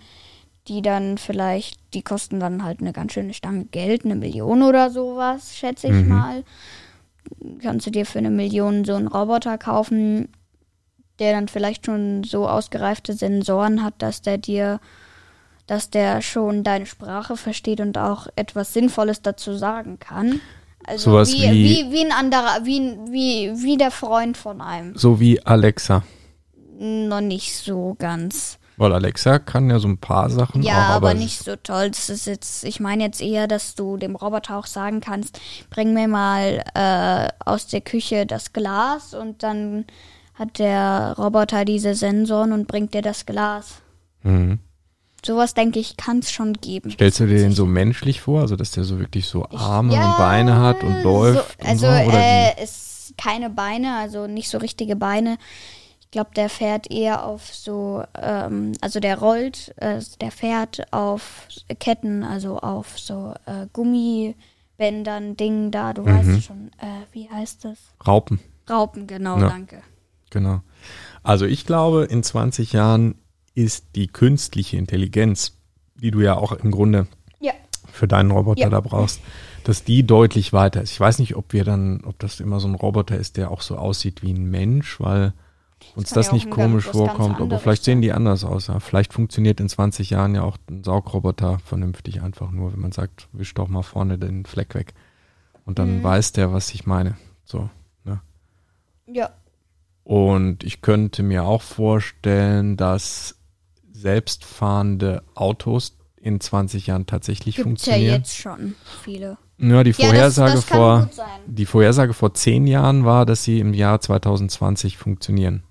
die 0.67 0.81
dann 0.81 1.17
vielleicht, 1.17 1.79
die 1.93 2.01
kosten 2.01 2.41
dann 2.41 2.65
halt 2.65 2.81
eine 2.81 2.91
ganz 2.91 3.13
schöne 3.13 3.33
Stange 3.33 3.63
Geld, 3.71 4.03
eine 4.03 4.15
Million 4.15 4.61
oder 4.61 4.89
sowas, 4.89 5.55
schätze 5.55 5.87
ich 5.87 5.93
mhm. 5.93 6.09
mal. 6.09 6.43
Kannst 7.61 7.87
du 7.87 7.91
dir 7.91 8.05
für 8.05 8.19
eine 8.19 8.29
Million 8.29 8.83
so 8.83 8.95
einen 8.95 9.07
Roboter 9.07 9.57
kaufen, 9.57 10.27
der 11.19 11.31
dann 11.31 11.47
vielleicht 11.47 11.85
schon 11.85 12.25
so 12.25 12.45
ausgereifte 12.45 13.13
Sensoren 13.13 13.83
hat, 13.83 13.93
dass 13.99 14.21
der 14.21 14.37
dir 14.37 14.81
dass 15.65 15.91
der 15.91 16.23
schon 16.23 16.63
deine 16.63 16.87
Sprache 16.87 17.37
versteht 17.37 17.79
und 17.79 17.95
auch 17.95 18.25
etwas 18.35 18.73
Sinnvolles 18.73 19.21
dazu 19.21 19.53
sagen 19.53 19.99
kann. 19.99 20.41
Also 20.85 21.11
Sowas 21.11 21.31
wie, 21.33 21.43
wie, 21.43 21.63
wie, 21.63 21.91
wie 21.91 22.05
ein 22.05 22.11
anderer, 22.11 22.65
wie, 22.65 22.97
wie, 23.11 23.51
wie 23.63 23.77
der 23.77 23.91
Freund 23.91 24.37
von 24.37 24.61
einem. 24.61 24.97
So 24.97 25.19
wie 25.19 25.45
Alexa. 25.45 26.03
Noch 26.79 27.21
nicht 27.21 27.55
so 27.55 27.95
ganz. 27.99 28.57
Weil 28.77 28.93
Alexa 28.93 29.39
kann 29.39 29.69
ja 29.69 29.77
so 29.77 29.89
ein 29.89 29.97
paar 29.97 30.29
Sachen. 30.29 30.63
Ja, 30.63 30.73
auch, 30.73 30.95
aber, 30.95 31.09
aber 31.09 31.13
nicht 31.13 31.43
so 31.43 31.57
toll. 31.57 31.89
Das 31.89 32.09
ist 32.09 32.25
jetzt, 32.25 32.63
ich 32.63 32.79
meine 32.79 33.03
jetzt 33.03 33.21
eher, 33.21 33.47
dass 33.47 33.75
du 33.75 33.97
dem 33.97 34.15
Roboter 34.15 34.57
auch 34.57 34.67
sagen 34.67 35.01
kannst, 35.01 35.39
bring 35.69 35.93
mir 35.93 36.07
mal 36.07 36.63
äh, 36.73 37.27
aus 37.43 37.67
der 37.67 37.81
Küche 37.81 38.25
das 38.25 38.53
Glas 38.53 39.13
und 39.13 39.43
dann 39.43 39.85
hat 40.33 40.59
der 40.59 41.15
Roboter 41.17 41.65
diese 41.65 41.93
Sensoren 41.93 42.53
und 42.53 42.69
bringt 42.69 42.93
dir 42.93 43.01
das 43.01 43.25
Glas. 43.25 43.81
Mhm. 44.23 44.59
Sowas, 45.25 45.53
denke 45.53 45.79
ich, 45.79 45.97
kann 45.97 46.19
es 46.19 46.31
schon 46.31 46.53
geben. 46.53 46.91
Stellst 46.91 47.19
du 47.19 47.27
dir 47.27 47.39
den 47.39 47.51
so 47.51 47.65
menschlich 47.65 48.21
vor? 48.21 48.41
Also, 48.41 48.55
dass 48.55 48.71
der 48.71 48.83
so 48.83 48.99
wirklich 48.99 49.27
so 49.27 49.45
Arme 49.49 49.93
ja, 49.93 50.11
und 50.11 50.17
Beine 50.17 50.57
hat 50.57 50.83
und 50.83 51.03
läuft? 51.03 51.57
So, 51.59 51.67
also, 51.67 51.87
und 51.87 52.11
so, 52.11 52.17
äh, 52.17 52.63
ist 52.63 53.13
keine 53.17 53.49
Beine, 53.49 53.97
also 53.97 54.27
nicht 54.27 54.49
so 54.49 54.57
richtige 54.57 54.95
Beine. 54.95 55.37
Ich 55.99 56.11
glaube, 56.11 56.31
der 56.35 56.49
fährt 56.49 56.89
eher 56.89 57.25
auf 57.25 57.53
so, 57.53 58.03
ähm, 58.19 58.71
also 58.81 58.99
der 58.99 59.19
rollt, 59.19 59.73
äh, 59.77 59.99
der 60.21 60.31
fährt 60.31 60.91
auf 60.91 61.47
Ketten, 61.79 62.23
also 62.23 62.57
auf 62.59 62.97
so 62.97 63.33
äh, 63.45 63.67
Gummibändern, 63.73 65.37
Dingen 65.37 65.69
da, 65.69 65.93
du 65.93 66.01
mhm. 66.01 66.05
weißt 66.07 66.43
schon, 66.43 66.71
äh, 66.79 67.05
wie 67.11 67.29
heißt 67.29 67.65
das? 67.65 67.77
Raupen. 68.07 68.39
Raupen, 68.69 69.05
genau, 69.05 69.37
ja. 69.37 69.49
danke. 69.49 69.81
Genau. 70.31 70.61
Also 71.23 71.45
ich 71.45 71.65
glaube, 71.65 72.05
in 72.05 72.23
20 72.23 72.73
Jahren 72.73 73.15
ist 73.55 73.95
die 73.95 74.07
künstliche 74.07 74.77
Intelligenz, 74.77 75.57
die 75.95 76.11
du 76.11 76.21
ja 76.21 76.35
auch 76.35 76.51
im 76.53 76.71
Grunde 76.71 77.07
ja. 77.39 77.53
für 77.91 78.07
deinen 78.07 78.31
Roboter 78.31 78.61
ja. 78.61 78.69
da 78.69 78.79
brauchst, 78.79 79.21
dass 79.63 79.83
die 79.83 80.05
deutlich 80.05 80.53
weiter 80.53 80.81
ist. 80.81 80.91
Ich 80.91 80.99
weiß 80.99 81.19
nicht, 81.19 81.35
ob 81.35 81.53
wir 81.53 81.63
dann, 81.63 82.01
ob 82.05 82.17
das 82.19 82.39
immer 82.39 82.59
so 82.59 82.67
ein 82.67 82.75
Roboter 82.75 83.17
ist, 83.17 83.37
der 83.37 83.51
auch 83.51 83.61
so 83.61 83.77
aussieht 83.77 84.23
wie 84.23 84.31
ein 84.31 84.49
Mensch, 84.49 84.99
weil 84.99 85.33
uns 85.95 86.09
das, 86.09 86.27
das 86.27 86.33
nicht 86.33 86.49
komisch 86.49 86.85
vorkommt, 86.85 87.39
aber 87.39 87.59
vielleicht 87.59 87.83
sehen 87.83 88.01
die 88.01 88.11
anders 88.11 88.43
aus. 88.43 88.67
Ja. 88.67 88.79
Vielleicht 88.79 89.13
funktioniert 89.13 89.59
in 89.59 89.69
20 89.69 90.09
Jahren 90.09 90.35
ja 90.35 90.43
auch 90.43 90.57
ein 90.69 90.83
Saugroboter 90.83 91.59
vernünftig 91.59 92.21
einfach 92.21 92.51
nur, 92.51 92.73
wenn 92.73 92.81
man 92.81 92.91
sagt, 92.91 93.27
wisch 93.31 93.53
doch 93.53 93.67
mal 93.67 93.83
vorne 93.83 94.17
den 94.17 94.45
Fleck 94.45 94.75
weg. 94.75 94.93
Und 95.65 95.79
dann 95.79 95.99
mhm. 95.99 96.03
weiß 96.03 96.33
der, 96.33 96.51
was 96.51 96.73
ich 96.73 96.85
meine. 96.85 97.15
So, 97.43 97.69
ne? 98.03 98.21
Ja. 99.07 99.31
Und 100.03 100.63
ich 100.63 100.81
könnte 100.81 101.23
mir 101.23 101.43
auch 101.43 101.61
vorstellen, 101.61 102.77
dass 102.77 103.38
selbstfahrende 103.99 105.23
Autos 105.35 105.97
in 106.21 106.39
20 106.39 106.87
Jahren 106.87 107.05
tatsächlich 107.05 107.55
Gibt's 107.55 107.67
funktionieren. 107.67 108.05
ja 108.05 108.17
jetzt 108.17 108.35
schon 108.35 108.75
viele. 109.03 109.37
Ja, 109.57 109.83
die 109.83 109.93
Vorhersage, 109.93 110.51
ja, 110.51 110.55
das, 110.55 110.65
das 110.65 110.77
vor, 110.77 111.09
die 111.45 111.65
Vorhersage 111.65 112.13
vor 112.13 112.33
zehn 112.33 112.65
Jahren 112.65 113.03
war, 113.03 113.25
dass 113.25 113.43
sie 113.43 113.59
im 113.59 113.73
Jahr 113.73 113.99
2020 113.99 114.97
funktionieren. 114.97 115.63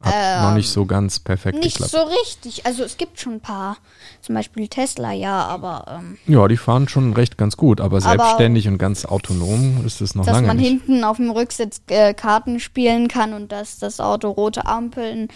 Hat 0.00 0.14
ähm, 0.14 0.42
noch 0.42 0.54
nicht 0.54 0.68
so 0.68 0.84
ganz 0.84 1.18
perfekt 1.18 1.58
Nicht 1.58 1.78
geklappt. 1.78 1.90
so 1.90 2.02
richtig. 2.20 2.66
Also 2.66 2.84
es 2.84 2.96
gibt 2.96 3.18
schon 3.18 3.34
ein 3.34 3.40
paar. 3.40 3.78
Zum 4.20 4.34
Beispiel 4.34 4.68
Tesla, 4.68 5.12
ja, 5.12 5.44
aber. 5.46 6.00
Ähm, 6.00 6.18
ja, 6.26 6.46
die 6.48 6.56
fahren 6.56 6.88
schon 6.88 7.14
recht 7.14 7.38
ganz 7.38 7.56
gut, 7.56 7.80
aber, 7.80 7.96
aber 7.96 8.00
selbstständig 8.00 8.68
und 8.68 8.78
ganz 8.78 9.04
autonom 9.06 9.84
ist 9.86 10.00
es 10.00 10.14
noch 10.14 10.26
lange 10.26 10.40
nicht. 10.40 10.48
Dass 10.48 10.54
man 10.54 10.58
hinten 10.58 11.04
auf 11.04 11.16
dem 11.16 11.30
Rücksitz 11.30 11.80
äh, 11.88 12.12
Karten 12.12 12.60
spielen 12.60 13.08
kann 13.08 13.32
und 13.32 13.52
dass 13.52 13.78
das 13.78 14.00
Auto 14.00 14.30
rote 14.30 14.66
Ampeln 14.66 15.28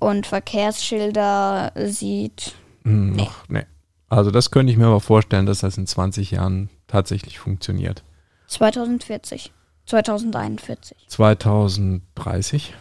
und 0.00 0.26
Verkehrsschilder 0.26 1.72
sieht. 1.86 2.54
Hm, 2.84 3.10
nee. 3.12 3.22
Noch, 3.22 3.48
nee. 3.48 3.66
Also 4.08 4.30
das 4.30 4.50
könnte 4.50 4.72
ich 4.72 4.78
mir 4.78 4.86
aber 4.86 5.00
vorstellen, 5.00 5.46
dass 5.46 5.60
das 5.60 5.76
in 5.78 5.86
20 5.86 6.32
Jahren 6.32 6.70
tatsächlich 6.86 7.38
funktioniert. 7.38 8.02
2040. 8.48 9.52
2041. 9.86 10.96
2030. 11.08 12.74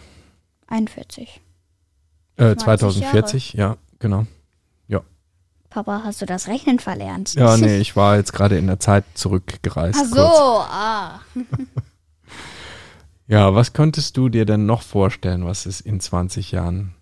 41. 0.68 1.42
Äh, 2.38 2.56
2040, 2.56 3.54
Jahre. 3.54 3.74
ja, 3.74 3.78
genau. 4.00 4.28
Ja. 4.88 5.02
Papa, 5.70 6.02
hast 6.04 6.22
du 6.22 6.26
das 6.26 6.48
Rechnen 6.48 6.80
verlernt? 6.80 7.34
Ja, 7.34 7.58
nee, 7.58 7.80
ich 7.80 7.96
war 7.96 8.18
jetzt 8.18 8.34
gerade 8.34 8.58
in 8.58 8.68
der 8.68 8.80
Zeit 8.80 9.06
zurückgereist. 9.16 10.00
Ach 10.00 10.06
so, 10.06 10.16
kurz. 10.16 10.68
ah. 10.70 11.20
ja, 13.28 13.56
was 13.56 13.74
könntest 13.74 14.18
du 14.18 14.30
dir 14.30 14.46
denn 14.46 14.66
noch 14.66 14.84
vorstellen, 14.84 15.46
was 15.46 15.66
es 15.66 15.82
in 15.82 16.00
20 16.00 16.52
Jahren 16.52 16.94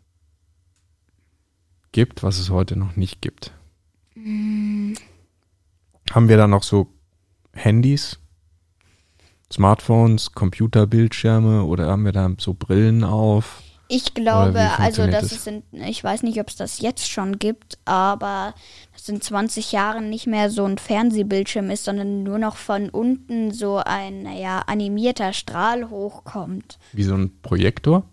gibt, 1.91 2.23
was 2.23 2.39
es 2.39 2.49
heute 2.49 2.77
noch 2.77 2.95
nicht 2.95 3.21
gibt? 3.21 3.51
Mm. 4.15 4.93
Haben 6.11 6.29
wir 6.29 6.37
da 6.37 6.47
noch 6.47 6.63
so 6.63 6.87
Handys, 7.53 8.19
Smartphones, 9.55 10.33
Computerbildschirme 10.33 11.63
oder 11.63 11.87
haben 11.87 12.03
wir 12.03 12.11
da 12.11 12.29
so 12.37 12.53
Brillen 12.53 13.05
auf? 13.05 13.61
Ich 13.87 14.13
glaube, 14.13 14.59
also 14.79 15.05
das, 15.07 15.29
das 15.29 15.43
sind, 15.43 15.63
ich 15.71 16.03
weiß 16.03 16.23
nicht, 16.23 16.39
ob 16.39 16.49
es 16.49 16.55
das 16.55 16.81
jetzt 16.81 17.09
schon 17.09 17.39
gibt, 17.39 17.77
aber 17.85 18.53
das 18.93 19.07
in 19.07 19.21
20 19.21 19.71
Jahren 19.71 20.09
nicht 20.09 20.27
mehr 20.27 20.49
so 20.49 20.65
ein 20.65 20.77
Fernsehbildschirm 20.77 21.69
ist, 21.69 21.85
sondern 21.85 22.23
nur 22.23 22.39
noch 22.39 22.57
von 22.57 22.89
unten 22.89 23.51
so 23.51 23.77
ein, 23.77 24.23
naja, 24.23 24.63
animierter 24.65 25.33
Strahl 25.33 25.89
hochkommt. 25.89 26.77
Wie 26.91 27.03
so 27.03 27.13
ein 27.13 27.39
Projektor? 27.41 28.03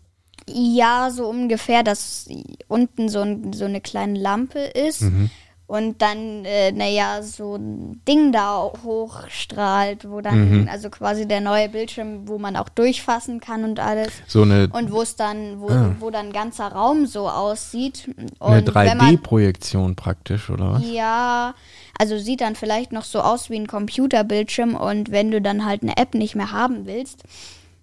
Ja, 0.49 1.11
so 1.11 1.27
ungefähr, 1.27 1.83
dass 1.83 2.29
unten 2.69 3.09
so, 3.09 3.21
ein, 3.21 3.53
so 3.53 3.65
eine 3.65 3.81
kleine 3.81 4.19
Lampe 4.19 4.61
ist. 4.61 5.03
Mhm 5.03 5.31
und 5.67 6.03
dann, 6.03 6.45
äh, 6.45 6.71
naja, 6.73 7.23
so 7.23 7.57
ein 7.57 8.03
Ding 8.07 8.31
da 8.33 8.71
hochstrahlt, 8.85 10.09
wo 10.09 10.21
dann, 10.21 10.63
mhm. 10.63 10.69
also 10.69 10.91
quasi 10.91 11.27
der 11.27 11.41
neue 11.41 11.69
Bildschirm, 11.69 12.29
wo 12.29 12.39
man 12.39 12.57
auch 12.57 12.69
durchfassen 12.69 13.41
kann 13.41 13.65
und 13.65 13.81
alles. 13.81 14.13
So 14.27 14.43
eine. 14.43 14.69
Und 14.73 14.93
wo 14.93 15.01
es 15.01 15.17
dann, 15.17 15.61
wo, 15.61 15.69
ah. 15.71 15.95
wo 15.99 16.11
dann 16.11 16.27
ein 16.27 16.33
ganzer 16.33 16.69
Raum 16.69 17.07
so 17.07 17.29
aussieht. 17.29 18.11
Und 18.39 18.51
eine 18.51 18.63
3D-Projektion 18.63 19.97
praktisch, 19.97 20.51
oder 20.51 20.75
was? 20.75 20.83
Ja, 20.91 21.55
also 21.99 22.19
sieht 22.19 22.41
dann 22.41 22.55
vielleicht 22.55 22.93
noch 22.93 23.05
so 23.05 23.21
aus 23.21 23.49
wie 23.49 23.57
ein 23.57 23.67
Computerbildschirm 23.67 24.75
und 24.75 25.11
wenn 25.11 25.31
du 25.31 25.41
dann 25.41 25.65
halt 25.65 25.83
eine 25.83 25.97
App 25.97 26.15
nicht 26.15 26.35
mehr 26.35 26.53
haben 26.53 26.85
willst, 26.87 27.23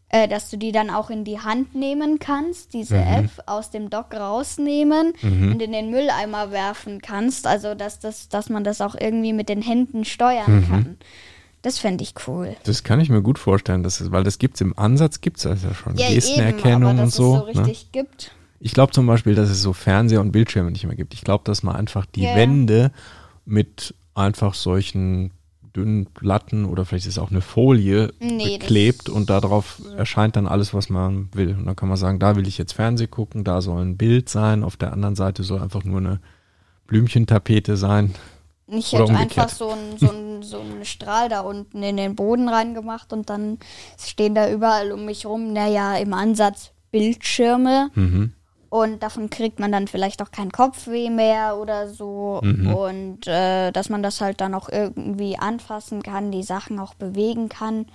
äh, 0.10 0.28
dass 0.28 0.50
du 0.50 0.58
die 0.58 0.72
dann 0.72 0.90
auch 0.90 1.10
in 1.10 1.24
die 1.24 1.40
Hand 1.40 1.76
nehmen 1.76 2.20
kannst, 2.20 2.74
diese 2.74 2.98
mhm. 2.98 3.08
App 3.08 3.30
aus 3.46 3.70
dem 3.70 3.90
Dock 3.90 4.14
rausnehmen 4.14 5.14
mhm. 5.22 5.52
und 5.52 5.62
in 5.62 5.72
den 5.72 5.92
Mülleimer 5.92 6.52
werfen 6.52 7.02
kannst. 7.02 7.46
Also 7.46 7.76
dass, 7.76 8.00
das, 8.00 8.28
dass 8.30 8.50
man 8.50 8.64
das 8.64 8.82
auch 8.82 8.96
irgendwie 9.00 9.34
mit 9.34 9.50
den 9.50 9.62
Händen 9.62 10.06
steuern 10.06 10.62
mhm. 10.62 10.68
kann. 10.68 10.98
Das 11.62 11.78
fände 11.78 12.04
ich 12.04 12.14
cool. 12.28 12.56
Das 12.64 12.84
kann 12.84 13.02
ich 13.02 13.10
mir 13.10 13.22
gut 13.22 13.38
vorstellen, 13.38 13.84
dass 13.84 14.00
es, 14.00 14.12
weil 14.12 14.24
das 14.24 14.40
gibt 14.40 14.56
es 14.56 14.62
im 14.62 14.78
Ansatz, 14.80 15.22
gibt 15.22 15.38
es 15.38 15.44
das 15.44 15.64
ja 15.64 15.74
schon. 15.74 15.96
Ja, 15.98 16.10
Gestenerkennung 16.10 16.94
eben, 16.94 17.04
und 17.04 17.12
so. 17.12 17.36
Es 17.36 17.40
so 17.40 17.62
ne? 17.62 17.68
richtig 17.68 17.84
ne? 17.84 17.90
gibt. 18.04 18.32
Ich 18.62 18.74
glaube 18.74 18.94
zum 18.94 19.06
Beispiel, 19.06 19.36
dass 19.36 19.50
es 19.50 19.62
so 19.62 19.74
Fernseher 19.74 20.22
und 20.22 20.32
Bildschirme 20.32 20.72
nicht 20.72 20.86
mehr 20.86 20.96
gibt. 20.96 21.14
Ich 21.14 21.22
glaube, 21.22 21.44
dass 21.46 21.64
man 21.64 21.76
einfach 21.76 22.06
die 22.06 22.24
yeah. 22.24 22.36
Wände 22.36 22.92
mit 23.46 23.94
einfach 24.16 24.54
solchen 24.54 25.32
dünnen 25.76 26.08
Platten 26.08 26.66
oder 26.66 26.86
vielleicht 26.86 27.06
ist 27.06 27.14
es 27.14 27.20
auch 27.20 27.32
eine 27.32 27.42
Folie 27.42 28.12
nee, 28.20 28.58
beklebt 28.58 29.10
und 29.10 29.30
darauf 29.30 29.82
erscheint 29.98 30.36
dann 30.36 30.48
alles, 30.48 30.74
was 30.74 30.90
man 30.90 31.30
will. 31.34 31.56
Und 31.56 31.66
dann 31.66 31.76
kann 31.76 31.90
man 31.90 31.98
sagen, 31.98 32.20
da 32.20 32.36
will 32.36 32.48
ich 32.48 32.58
jetzt 32.58 32.74
Fernsehen 32.74 33.12
gucken, 33.12 33.44
da 33.44 33.62
soll 33.62 33.82
ein 33.82 33.98
Bild 33.98 34.30
sein, 34.30 34.64
auf 34.64 34.78
der 34.78 34.94
anderen 34.94 35.16
Seite 35.16 35.44
soll 35.44 35.62
einfach 35.62 35.84
nur 35.84 36.00
eine 36.00 36.20
Blümchentapete 36.88 37.78
sein. 37.78 38.14
Ich 38.68 38.94
hätte 38.94 39.16
einfach 39.16 39.50
so 39.50 39.70
einen 39.70 39.98
so 39.98 40.12
ein, 40.12 40.44
so 40.44 40.60
ein 40.60 40.86
Strahl 40.86 41.28
da 41.28 41.42
unten 41.42 41.82
in 41.82 41.98
den 41.98 42.16
Boden 42.16 42.50
reingemacht 42.50 43.14
und 43.14 43.30
dann 43.30 43.58
stehen 43.98 44.36
da 44.36 44.50
überall 44.50 44.92
um 44.92 45.06
mich 45.06 45.26
rum, 45.26 45.54
naja, 45.54 45.98
im 45.98 46.14
Ansatz 46.14 46.72
Bildschirme. 46.92 47.90
Mhm 47.96 48.34
und 48.70 49.02
davon 49.02 49.30
kriegt 49.30 49.60
man 49.60 49.72
dann 49.72 49.88
vielleicht 49.88 50.22
auch 50.22 50.32
keinen 50.32 50.52
Kopfweh 50.52 51.10
mehr 51.10 51.58
oder 51.58 51.90
so 51.90 52.40
mhm. 52.44 52.74
und 52.74 53.28
äh, 53.28 53.72
dass 53.72 53.90
man 53.90 54.04
das 54.04 54.22
halt 54.22 54.42
dann 54.42 54.54
auch 54.54 54.70
irgendwie 54.70 55.38
anfassen 55.38 56.04
kann, 56.04 56.32
die 56.32 56.44
Sachen 56.44 56.80
auch 56.80 56.94
bewegen 56.94 57.50
kann. 57.50 57.88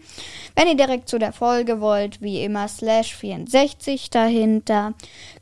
Wenn 0.54 0.68
ihr 0.68 0.76
direkt 0.76 1.08
zu 1.08 1.18
der 1.18 1.32
Folge 1.32 1.80
wollt, 1.80 2.20
wie 2.20 2.44
immer 2.44 2.68
slash 2.68 3.14
64 3.14 4.10
dahinter. 4.10 4.92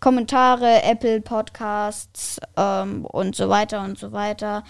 Kommentare, 0.00 0.84
Apple 0.84 1.20
Podcasts 1.20 2.38
ähm, 2.56 3.04
und 3.04 3.34
so 3.34 3.48
weiter 3.48 3.82
und 3.82 3.98
so 3.98 4.12
weiter. 4.12 4.62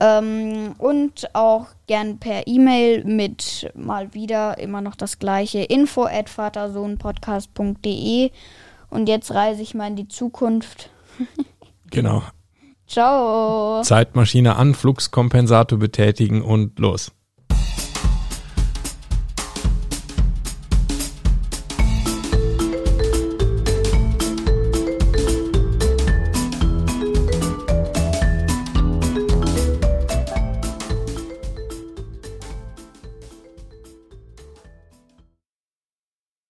Ähm, 0.00 0.74
und 0.78 1.32
auch 1.34 1.66
gern 1.86 2.18
per 2.18 2.46
E-Mail 2.46 3.04
mit 3.04 3.70
mal 3.74 4.12
wieder 4.14 4.58
immer 4.58 4.80
noch 4.80 4.96
das 4.96 5.18
gleiche 5.18 5.60
info 5.60 6.04
at 6.04 6.28
vatersohnpodcast.de. 6.28 8.30
Und 8.90 9.08
jetzt 9.08 9.32
reise 9.32 9.62
ich 9.62 9.74
mal 9.74 9.88
in 9.88 9.96
die 9.96 10.08
Zukunft. 10.08 10.90
genau. 11.90 12.22
Ciao. 12.90 13.82
Zeitmaschine 13.84 14.56
an, 14.56 14.74
Fluxkompensator 14.74 15.78
betätigen 15.78 16.42
und 16.42 16.76
los. 16.80 17.12